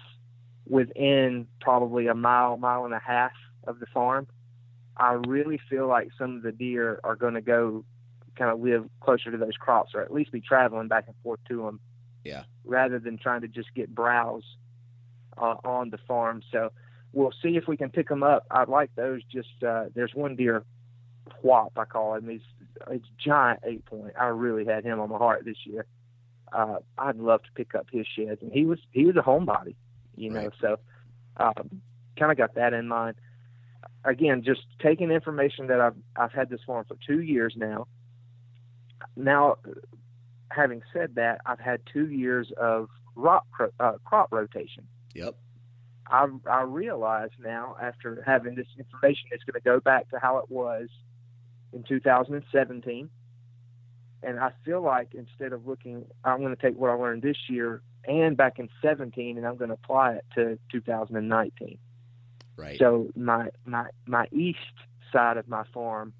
[0.68, 3.32] within probably a mile mile and a half
[3.66, 4.26] of the farm.
[4.96, 7.84] I really feel like some of the deer are going to go
[8.36, 11.40] kind of live closer to those crops or at least be traveling back and forth
[11.48, 11.80] to them.
[12.26, 12.42] Yeah.
[12.64, 14.44] Rather than trying to just get browse
[15.38, 16.42] uh, on the farm.
[16.50, 16.72] So
[17.12, 18.46] we'll see if we can pick them up.
[18.50, 19.22] I like those.
[19.24, 20.64] Just uh, there's one deer,
[21.42, 22.28] Whop I call him.
[22.28, 22.40] He's
[22.90, 24.14] it's giant eight point.
[24.18, 25.86] I really had him on my heart this year.
[26.52, 29.74] Uh, I'd love to pick up his sheds, and he was he was a homebody,
[30.16, 30.44] you know.
[30.44, 30.52] Right.
[30.60, 30.76] So
[31.38, 31.82] um,
[32.18, 33.16] kind of got that in mind
[34.06, 37.86] again, just taking information that I've I've had this farm for two years now.
[39.16, 39.56] Now,
[40.50, 43.46] having said that, I've had two years of crop
[43.80, 44.86] uh, crop rotation.
[45.14, 45.36] Yep.
[46.08, 50.38] I I realize now after having this information, it's going to go back to how
[50.38, 50.88] it was
[51.72, 53.10] in 2017,
[54.22, 57.36] and I feel like instead of looking, I'm going to take what I learned this
[57.48, 61.78] year and back in 17, and I'm going to apply it to 2019.
[62.56, 62.78] Right.
[62.78, 64.58] So my my my east
[65.12, 66.12] side of my farm,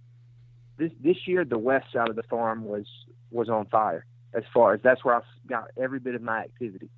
[0.76, 2.86] this this year the west side of the farm was
[3.30, 4.04] was on fire.
[4.37, 6.91] As far as that's where I got every bit of my activity.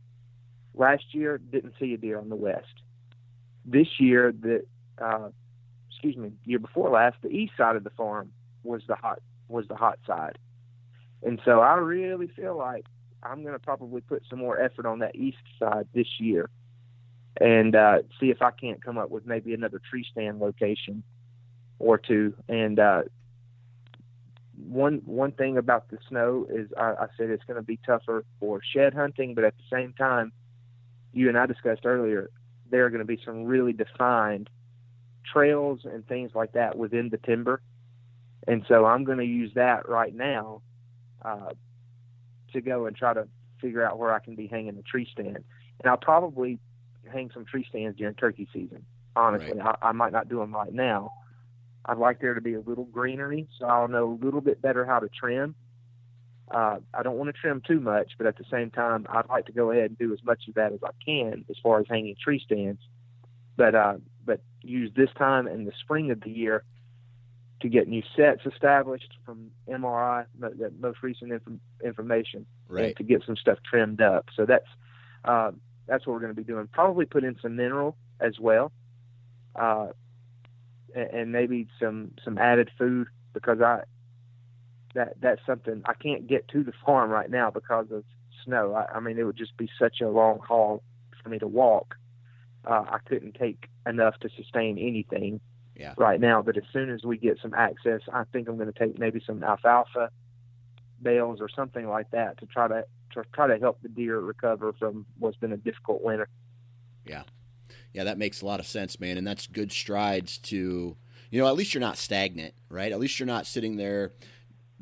[0.74, 2.82] Last year didn't see a deer on the west.
[3.64, 4.64] This year the
[5.01, 5.28] uh,
[5.91, 8.32] excuse me year before last the east side of the farm
[8.64, 10.39] was the hot was the hot side,
[11.22, 12.84] and so I really feel like
[13.22, 16.49] I'm going to probably put some more effort on that east side this year
[17.41, 21.03] and uh, see if I can't come up with maybe another tree stand location
[21.78, 22.34] or two.
[22.49, 23.03] And uh,
[24.66, 28.24] one one thing about the snow is I, I said it's going to be tougher
[28.40, 30.32] for shed hunting, but at the same time,
[31.12, 32.30] you and I discussed earlier,
[32.70, 34.50] there are going to be some really defined
[35.24, 37.61] trails and things like that within the timber.
[38.46, 40.62] And so I'm going to use that right now
[41.22, 41.50] uh,
[42.52, 43.28] to go and try to
[43.61, 45.44] figure out where I can be hanging a tree stand.
[45.80, 46.59] And I'll probably
[47.12, 48.84] hang some tree stands during turkey season.
[49.14, 51.11] Honestly, I, I might not do them right now.
[51.84, 54.84] I'd like there to be a little greenery, so I'll know a little bit better
[54.84, 55.54] how to trim.
[56.50, 59.46] Uh, I don't want to trim too much, but at the same time, I'd like
[59.46, 61.86] to go ahead and do as much of that as I can as far as
[61.88, 62.80] hanging tree stands.
[63.56, 66.64] But uh, but use this time in the spring of the year
[67.60, 72.86] to get new sets established from MRI, the most recent inf- information, right.
[72.86, 74.26] and to get some stuff trimmed up.
[74.36, 74.68] So that's
[75.24, 75.50] uh,
[75.86, 76.68] that's what we're going to be doing.
[76.72, 78.72] Probably put in some mineral as well,
[79.56, 79.88] uh,
[80.95, 83.82] and, and maybe some some added food because I
[84.95, 88.05] that that's something I can't get to the farm right now because of
[88.45, 88.74] snow.
[88.74, 90.82] I, I mean, it would just be such a long haul
[91.22, 91.97] for me to walk.
[92.64, 95.41] Uh, I couldn't take enough to sustain anything
[95.76, 95.95] yeah.
[95.97, 96.43] right now.
[96.43, 99.22] But as soon as we get some access, I think I'm going to take maybe
[99.24, 100.11] some alfalfa
[101.01, 102.84] bales or something like that to try to
[103.14, 106.28] to try to help the deer recover from what's been a difficult winter.
[107.07, 107.22] Yeah,
[107.93, 110.97] yeah, that makes a lot of sense, man, and that's good strides to
[111.30, 112.93] you know at least you're not stagnant, right?
[112.93, 114.12] At least you're not sitting there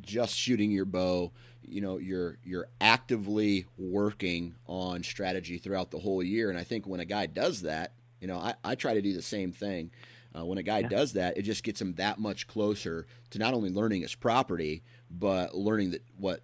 [0.00, 1.32] just shooting your bow.
[1.62, 6.86] You know, you're you're actively working on strategy throughout the whole year, and I think
[6.86, 9.90] when a guy does that, you know, I, I try to do the same thing.
[10.36, 10.88] Uh, when a guy yeah.
[10.88, 14.82] does that, it just gets him that much closer to not only learning his property,
[15.10, 16.42] but learning that what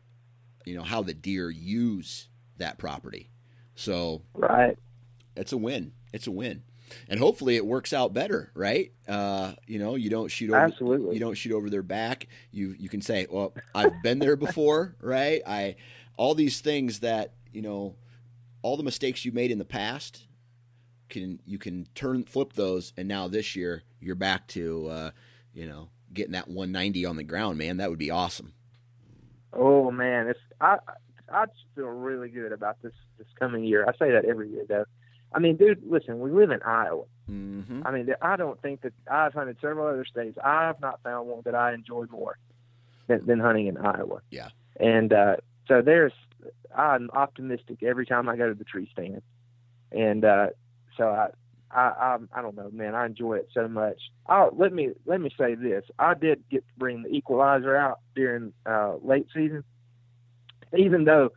[0.64, 3.30] you know how the deer use that property.
[3.74, 4.78] So right,
[5.36, 5.92] it's a win.
[6.12, 6.62] It's a win,
[7.08, 8.50] and hopefully it works out better.
[8.54, 8.92] Right?
[9.08, 10.58] Uh, you know, you don't shoot over.
[10.58, 11.14] Absolutely.
[11.14, 12.28] You don't shoot over their back.
[12.50, 14.96] You you can say, well, I've been there before.
[15.02, 15.42] Right?
[15.46, 15.76] I
[16.16, 17.96] all these things that you know,
[18.62, 20.26] all the mistakes you made in the past
[21.08, 25.10] can you can turn flip those, and now this year you're back to uh,
[25.54, 27.76] you know getting that 190 on the ground, man.
[27.78, 28.54] That would be awesome.
[29.52, 30.78] Oh man, it's I
[31.32, 31.44] I
[31.74, 33.84] feel really good about this this coming year.
[33.86, 34.84] I say that every year though.
[35.34, 37.04] I mean, dude, listen, we live in Iowa.
[37.30, 37.82] Mm-hmm.
[37.86, 40.38] I mean, I don't think that I've hunted several other states.
[40.42, 42.36] I've not found one that I enjoy more
[43.06, 44.20] than, than hunting in Iowa.
[44.30, 44.48] Yeah.
[44.78, 45.36] And uh,
[45.68, 46.12] so there's,
[46.76, 49.22] I'm optimistic every time I go to the tree stand,
[49.90, 50.48] and uh,
[50.96, 51.28] so I,
[51.70, 52.94] I, I, I don't know, man.
[52.94, 53.98] I enjoy it so much.
[54.28, 58.00] Oh, let me let me say this: I did get to bring the equalizer out
[58.14, 59.64] during uh, late season,
[60.76, 61.30] even though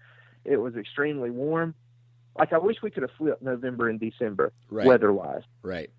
[0.43, 1.76] it was extremely warm.
[2.38, 4.86] Like I wish we could have flipped November and December right.
[4.86, 5.44] weather-wise.
[5.62, 5.90] Right.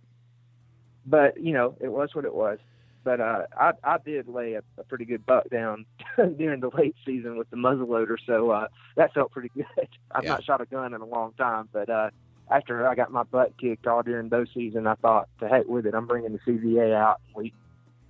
[1.07, 2.59] But you know, it was what it was.
[3.05, 6.97] But uh, I I did lay a, a pretty good buck down during the late
[7.07, 8.66] season with the muzzleloader, so uh,
[8.97, 9.66] that felt pretty good.
[10.11, 10.30] I've yeah.
[10.30, 12.11] not shot a gun in a long time, but uh,
[12.51, 15.87] after I got my butt kicked all during bow season, I thought, to heck with
[15.87, 17.20] it, I'm bringing the CVA out.
[17.34, 17.53] We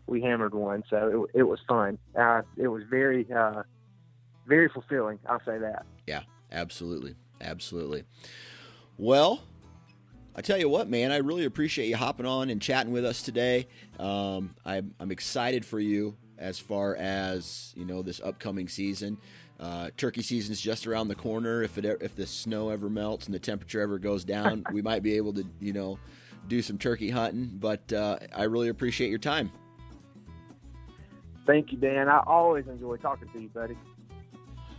[0.06, 1.98] we hammered one, so it, it was fun.
[2.18, 3.64] Uh, it was very uh,
[4.46, 5.18] very fulfilling.
[5.28, 5.84] I'll say that.
[6.06, 8.04] Yeah, absolutely, absolutely.
[8.98, 9.42] Well,
[10.34, 13.22] I tell you what, man, I really appreciate you hopping on and chatting with us
[13.22, 13.68] today.
[13.98, 19.18] Um, I'm, I'm excited for you as far as you know this upcoming season.
[19.58, 21.62] Uh, turkey season is just around the corner.
[21.62, 25.02] If it if the snow ever melts and the temperature ever goes down, we might
[25.02, 25.98] be able to you know
[26.48, 27.50] do some turkey hunting.
[27.54, 29.50] But uh, I really appreciate your time.
[31.46, 32.08] Thank you, Dan.
[32.08, 33.76] I always enjoy talking to you, buddy.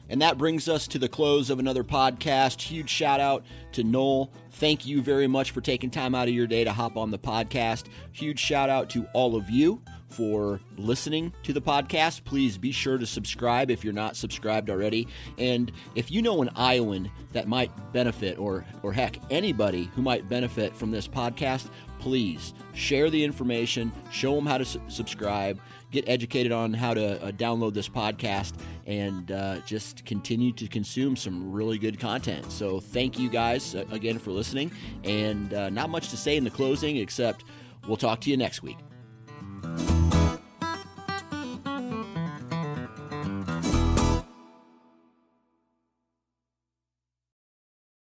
[0.09, 2.61] And that brings us to the close of another podcast.
[2.61, 4.31] Huge shout out to Noel.
[4.51, 7.19] Thank you very much for taking time out of your day to hop on the
[7.19, 7.85] podcast.
[8.11, 12.23] Huge shout out to all of you for listening to the podcast.
[12.23, 15.07] Please be sure to subscribe if you're not subscribed already.
[15.37, 20.29] And if you know an Iowan that might benefit, or or heck, anybody who might
[20.29, 21.69] benefit from this podcast,
[21.99, 25.59] please share the information, show them how to su- subscribe,
[25.91, 28.53] get educated on how to uh, download this podcast,
[28.85, 32.51] and uh, just continue to consume some really good content.
[32.51, 34.71] So thank you guys uh, again for listening,
[35.03, 37.45] and uh, not much to say in the closing except
[37.87, 38.77] we'll talk to you next week.